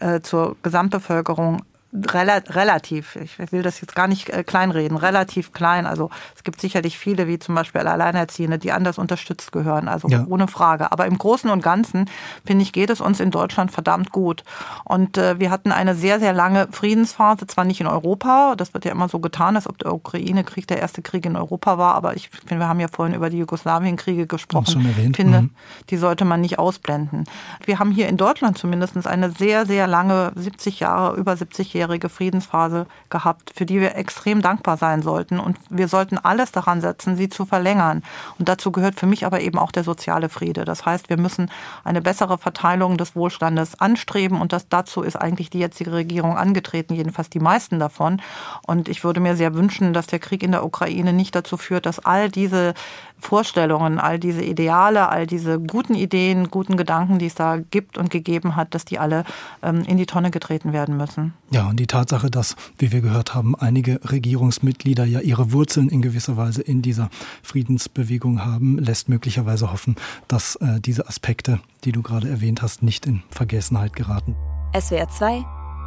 [0.00, 1.62] äh, zur Gesamtbevölkerung
[1.92, 5.84] relativ, ich will das jetzt gar nicht äh, kleinreden, relativ klein.
[5.84, 10.24] Also es gibt sicherlich viele, wie zum Beispiel Alleinerziehende, die anders unterstützt gehören, also ja.
[10.26, 10.90] ohne Frage.
[10.90, 12.08] Aber im Großen und Ganzen,
[12.46, 14.42] finde ich, geht es uns in Deutschland verdammt gut.
[14.84, 18.86] Und äh, wir hatten eine sehr, sehr lange Friedensphase, zwar nicht in Europa, das wird
[18.86, 22.16] ja immer so getan, als ob der Ukraine-Krieg der erste Krieg in Europa war, aber
[22.16, 24.72] ich finde, wir haben ja vorhin über die Jugoslawienkriege gesprochen.
[24.72, 25.10] Schon erwähnt.
[25.10, 25.50] Ich finde, mhm.
[25.90, 27.24] die sollte man nicht ausblenden.
[27.66, 31.81] Wir haben hier in Deutschland zumindest eine sehr, sehr lange, 70 Jahre, über 70 Jahre,
[31.82, 35.40] jährige Friedensphase gehabt, für die wir extrem dankbar sein sollten.
[35.40, 38.02] Und wir sollten alles daran setzen, sie zu verlängern.
[38.38, 40.64] Und dazu gehört für mich aber eben auch der soziale Friede.
[40.64, 41.50] Das heißt, wir müssen
[41.82, 44.40] eine bessere Verteilung des Wohlstandes anstreben.
[44.40, 48.22] Und das, dazu ist eigentlich die jetzige Regierung angetreten, jedenfalls die meisten davon.
[48.66, 51.86] Und ich würde mir sehr wünschen, dass der Krieg in der Ukraine nicht dazu führt,
[51.86, 52.74] dass all diese
[53.22, 58.10] Vorstellungen, all diese Ideale, all diese guten Ideen, guten Gedanken, die es da gibt und
[58.10, 59.24] gegeben hat, dass die alle
[59.62, 61.32] ähm, in die Tonne getreten werden müssen.
[61.50, 66.02] Ja, und die Tatsache, dass, wie wir gehört haben, einige Regierungsmitglieder ja ihre Wurzeln in
[66.02, 67.10] gewisser Weise in dieser
[67.42, 69.94] Friedensbewegung haben, lässt möglicherweise hoffen,
[70.26, 74.34] dass äh, diese Aspekte, die du gerade erwähnt hast, nicht in Vergessenheit geraten.
[74.76, 75.44] SWR 2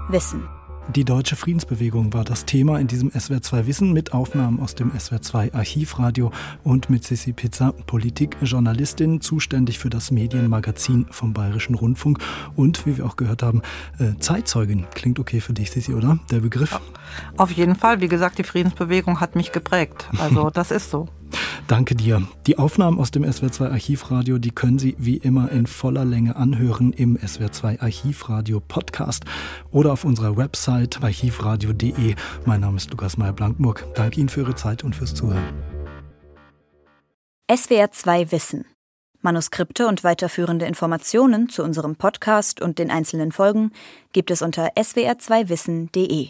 [0.09, 0.47] Wissen.
[0.93, 5.53] Die deutsche Friedensbewegung war das Thema in diesem SWR2 Wissen mit Aufnahmen aus dem SWR2
[5.53, 6.31] Archivradio
[6.63, 12.19] und mit Sissi Pizza, Politikjournalistin, zuständig für das Medienmagazin vom Bayerischen Rundfunk
[12.55, 13.63] und, wie wir auch gehört haben,
[13.97, 14.85] äh, Zeitzeugin.
[14.93, 16.19] Klingt okay für dich, Sissi, oder?
[16.29, 16.79] Der Begriff?
[17.35, 17.99] Auf jeden Fall.
[17.99, 20.07] Wie gesagt, die Friedensbewegung hat mich geprägt.
[20.19, 21.09] Also das ist so.
[21.67, 22.27] Danke dir.
[22.47, 26.93] Die Aufnahmen aus dem SWR2 Archivradio, die können Sie wie immer in voller Länge anhören
[26.93, 29.25] im SWR2 Archivradio Podcast
[29.71, 32.15] oder auf unserer Website archivradio.de.
[32.45, 33.87] Mein Name ist Lukas Meyer-Blankmurk.
[33.95, 35.43] Danke Ihnen für Ihre Zeit und fürs Zuhören.
[37.49, 38.65] SWR2 Wissen.
[39.21, 43.71] Manuskripte und weiterführende Informationen zu unserem Podcast und den einzelnen Folgen
[44.13, 46.29] gibt es unter swr2wissen.de.